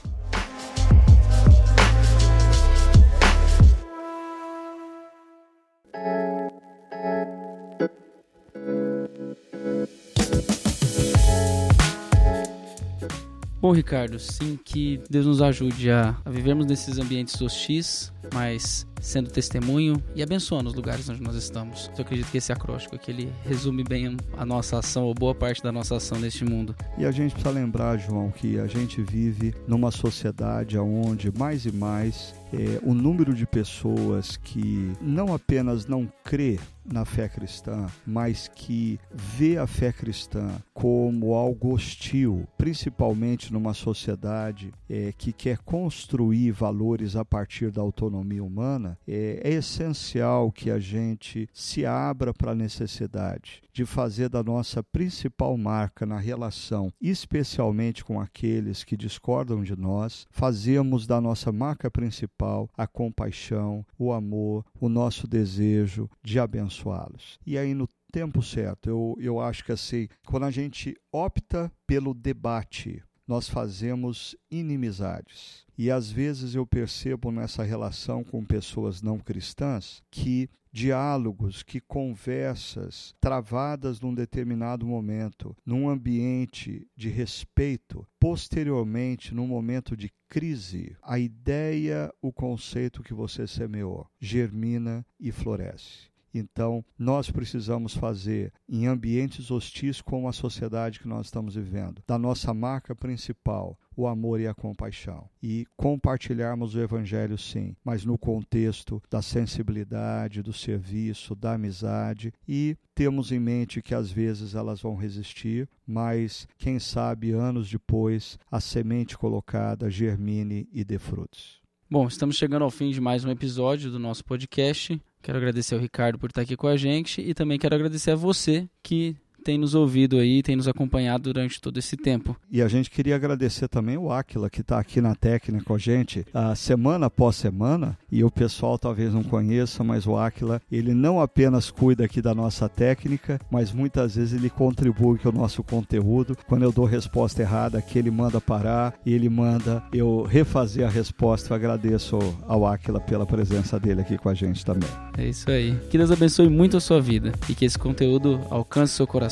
Bom, 13.70 13.74
Ricardo, 13.76 14.18
sim, 14.18 14.58
que 14.64 15.00
Deus 15.08 15.26
nos 15.26 15.40
ajude 15.40 15.92
a, 15.92 16.16
vivermos 16.26 16.66
nesses 16.66 16.98
ambientes 16.98 17.40
hostis, 17.40 18.12
mas 18.34 18.84
sendo 19.00 19.30
testemunho 19.30 20.02
e 20.12 20.24
abençoando 20.24 20.68
os 20.68 20.74
lugares 20.74 21.08
onde 21.08 21.22
nós 21.22 21.36
estamos. 21.36 21.88
Eu 21.96 22.02
acredito 22.02 22.28
que 22.32 22.38
esse 22.38 22.52
acróstico 22.52 22.96
aqui 22.96 23.12
ele 23.12 23.32
resume 23.44 23.84
bem 23.84 24.16
a 24.36 24.44
nossa 24.44 24.78
ação, 24.78 25.04
ou 25.04 25.14
boa 25.14 25.36
parte 25.36 25.62
da 25.62 25.70
nossa 25.70 25.94
ação 25.94 26.18
neste 26.18 26.44
mundo. 26.44 26.74
E 26.98 27.04
a 27.04 27.12
gente 27.12 27.30
precisa 27.30 27.54
lembrar, 27.54 27.96
João, 27.96 28.32
que 28.32 28.58
a 28.58 28.66
gente 28.66 29.00
vive 29.02 29.54
numa 29.68 29.92
sociedade 29.92 30.76
onde 30.76 31.30
mais 31.38 31.64
e 31.64 31.70
mais 31.70 32.34
é, 32.52 32.80
o 32.82 32.92
número 32.92 33.32
de 33.32 33.46
pessoas 33.46 34.36
que 34.36 34.92
não 35.00 35.32
apenas 35.32 35.86
não 35.86 36.12
crê 36.24 36.58
na 36.92 37.04
fé 37.04 37.28
cristã, 37.28 37.86
mas 38.06 38.48
que 38.48 38.98
vê 39.12 39.56
a 39.56 39.66
fé 39.66 39.92
cristã 39.92 40.50
como 40.74 41.34
algo 41.34 41.72
hostil, 41.72 42.46
principalmente 42.58 43.52
numa 43.52 43.74
sociedade 43.74 44.72
é, 44.88 45.12
que 45.16 45.32
quer 45.32 45.58
construir 45.58 46.50
valores 46.50 47.16
a 47.16 47.24
partir 47.24 47.70
da 47.70 47.80
autonomia 47.80 48.42
humana, 48.42 48.98
é, 49.06 49.40
é 49.44 49.52
essencial 49.52 50.50
que 50.50 50.70
a 50.70 50.78
gente 50.78 51.48
se 51.52 51.86
abra 51.86 52.32
para 52.32 52.52
a 52.52 52.54
necessidade 52.54 53.62
de 53.72 53.84
fazer 53.84 54.28
da 54.28 54.42
nossa 54.42 54.82
principal 54.82 55.56
marca 55.56 56.04
na 56.04 56.18
relação, 56.18 56.92
especialmente 57.00 58.04
com 58.04 58.20
aqueles 58.20 58.84
que 58.84 58.96
discordam 58.96 59.62
de 59.62 59.76
nós, 59.76 60.26
fazemos 60.30 61.06
da 61.06 61.20
nossa 61.20 61.52
marca 61.52 61.90
principal 61.90 62.68
a 62.76 62.86
compaixão, 62.86 63.84
o 63.98 64.12
amor, 64.12 64.64
o 64.80 64.88
nosso 64.88 65.26
desejo 65.26 66.10
de 66.22 66.38
abençoá-los. 66.80 67.38
E 67.46 67.58
aí 67.58 67.74
no 67.74 67.88
tempo 68.12 68.42
certo, 68.42 68.88
eu, 68.88 69.16
eu 69.20 69.40
acho 69.40 69.64
que 69.64 69.72
assim, 69.72 70.08
quando 70.26 70.44
a 70.44 70.50
gente 70.50 70.96
opta 71.12 71.70
pelo 71.86 72.14
debate, 72.14 73.02
nós 73.26 73.48
fazemos 73.48 74.34
inimizades. 74.50 75.64
E 75.78 75.90
às 75.90 76.10
vezes 76.10 76.54
eu 76.54 76.66
percebo 76.66 77.30
nessa 77.30 77.62
relação 77.62 78.24
com 78.24 78.44
pessoas 78.44 79.00
não 79.00 79.18
cristãs 79.18 80.02
que 80.10 80.50
diálogos, 80.72 81.62
que 81.62 81.80
conversas 81.80 83.12
travadas 83.20 84.00
num 84.00 84.14
determinado 84.14 84.86
momento, 84.86 85.56
num 85.66 85.88
ambiente 85.88 86.86
de 86.96 87.08
respeito, 87.08 88.06
posteriormente, 88.20 89.34
num 89.34 89.48
momento 89.48 89.96
de 89.96 90.12
crise, 90.28 90.96
a 91.02 91.18
ideia, 91.18 92.12
o 92.22 92.32
conceito 92.32 93.02
que 93.02 93.12
você 93.12 93.46
semeou, 93.48 94.06
germina 94.20 95.04
e 95.18 95.32
floresce. 95.32 96.10
Então, 96.32 96.84
nós 96.98 97.30
precisamos 97.30 97.94
fazer 97.94 98.52
em 98.68 98.86
ambientes 98.86 99.50
hostis 99.50 100.00
como 100.00 100.28
a 100.28 100.32
sociedade 100.32 101.00
que 101.00 101.08
nós 101.08 101.26
estamos 101.26 101.54
vivendo, 101.54 102.02
da 102.06 102.18
nossa 102.18 102.54
marca 102.54 102.94
principal, 102.94 103.78
o 103.96 104.06
amor 104.06 104.40
e 104.40 104.46
a 104.46 104.54
compaixão. 104.54 105.28
E 105.42 105.66
compartilharmos 105.76 106.74
o 106.74 106.80
Evangelho, 106.80 107.36
sim, 107.36 107.76
mas 107.84 108.04
no 108.04 108.16
contexto 108.16 109.02
da 109.10 109.20
sensibilidade, 109.20 110.42
do 110.42 110.52
serviço, 110.52 111.34
da 111.34 111.54
amizade 111.54 112.32
e 112.48 112.76
temos 112.94 113.32
em 113.32 113.38
mente 113.38 113.82
que 113.82 113.94
às 113.94 114.10
vezes 114.10 114.54
elas 114.54 114.80
vão 114.80 114.94
resistir, 114.94 115.68
mas 115.86 116.46
quem 116.58 116.78
sabe 116.78 117.32
anos 117.32 117.70
depois 117.70 118.38
a 118.50 118.60
semente 118.60 119.16
colocada 119.16 119.90
germine 119.90 120.68
e 120.72 120.84
dê 120.84 120.98
frutos. 120.98 121.60
Bom, 121.90 122.06
estamos 122.06 122.36
chegando 122.36 122.62
ao 122.62 122.70
fim 122.70 122.90
de 122.92 123.00
mais 123.00 123.24
um 123.24 123.30
episódio 123.30 123.90
do 123.90 123.98
nosso 123.98 124.24
podcast. 124.24 125.00
Quero 125.22 125.38
agradecer 125.38 125.74
ao 125.74 125.80
Ricardo 125.80 126.18
por 126.18 126.30
estar 126.30 126.42
aqui 126.42 126.56
com 126.56 126.66
a 126.66 126.76
gente 126.76 127.20
e 127.20 127.34
também 127.34 127.58
quero 127.58 127.74
agradecer 127.74 128.12
a 128.12 128.16
você 128.16 128.68
que 128.82 129.16
tem 129.42 129.58
nos 129.58 129.74
ouvido 129.74 130.18
aí, 130.18 130.42
tem 130.42 130.56
nos 130.56 130.68
acompanhado 130.68 131.32
durante 131.32 131.60
todo 131.60 131.78
esse 131.78 131.96
tempo. 131.96 132.36
E 132.50 132.62
a 132.62 132.68
gente 132.68 132.90
queria 132.90 133.16
agradecer 133.16 133.68
também 133.68 133.96
o 133.96 134.12
Aquila, 134.12 134.50
que 134.50 134.60
está 134.60 134.78
aqui 134.78 135.00
na 135.00 135.14
técnica 135.14 135.64
com 135.64 135.74
a 135.74 135.78
gente, 135.78 136.24
a 136.32 136.54
semana 136.54 137.06
após 137.06 137.36
semana, 137.36 137.98
e 138.10 138.22
o 138.22 138.30
pessoal 138.30 138.78
talvez 138.78 139.12
não 139.14 139.22
conheça, 139.22 139.82
mas 139.82 140.06
o 140.06 140.16
Aquila, 140.16 140.60
ele 140.70 140.94
não 140.94 141.20
apenas 141.20 141.70
cuida 141.70 142.04
aqui 142.04 142.20
da 142.20 142.34
nossa 142.34 142.68
técnica, 142.68 143.40
mas 143.50 143.72
muitas 143.72 144.16
vezes 144.16 144.38
ele 144.38 144.50
contribui 144.50 145.18
com 145.18 145.28
o 145.28 145.32
nosso 145.32 145.62
conteúdo. 145.62 146.36
Quando 146.46 146.62
eu 146.62 146.72
dou 146.72 146.84
resposta 146.84 147.42
errada, 147.42 147.80
que 147.80 147.98
ele 147.98 148.10
manda 148.10 148.40
parar 148.40 148.94
e 149.04 149.12
ele 149.12 149.28
manda 149.28 149.82
eu 149.92 150.22
refazer 150.22 150.86
a 150.86 150.90
resposta. 150.90 151.50
Eu 151.50 151.56
agradeço 151.56 152.18
ao 152.46 152.66
Aquila 152.66 153.00
pela 153.00 153.26
presença 153.26 153.78
dele 153.78 154.00
aqui 154.00 154.18
com 154.18 154.28
a 154.28 154.34
gente 154.34 154.64
também. 154.64 154.88
É 155.16 155.26
isso 155.26 155.50
aí. 155.50 155.76
Que 155.90 155.98
Deus 155.98 156.10
abençoe 156.10 156.48
muito 156.48 156.76
a 156.76 156.80
sua 156.80 157.00
vida 157.00 157.32
e 157.48 157.54
que 157.54 157.64
esse 157.64 157.78
conteúdo 157.78 158.40
alcance 158.50 158.94
seu 158.94 159.06
coração, 159.06 159.29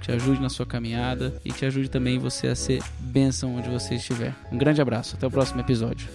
te 0.00 0.12
ajude 0.12 0.40
na 0.40 0.48
sua 0.48 0.66
caminhada 0.66 1.40
e 1.44 1.52
te 1.52 1.64
ajude 1.64 1.88
também 1.88 2.18
você 2.18 2.48
a 2.48 2.54
ser 2.54 2.82
bênção 2.98 3.56
onde 3.56 3.68
você 3.68 3.94
estiver. 3.94 4.34
Um 4.50 4.58
grande 4.58 4.80
abraço, 4.80 5.16
até 5.16 5.26
o 5.26 5.30
próximo 5.30 5.60
episódio. 5.60 6.08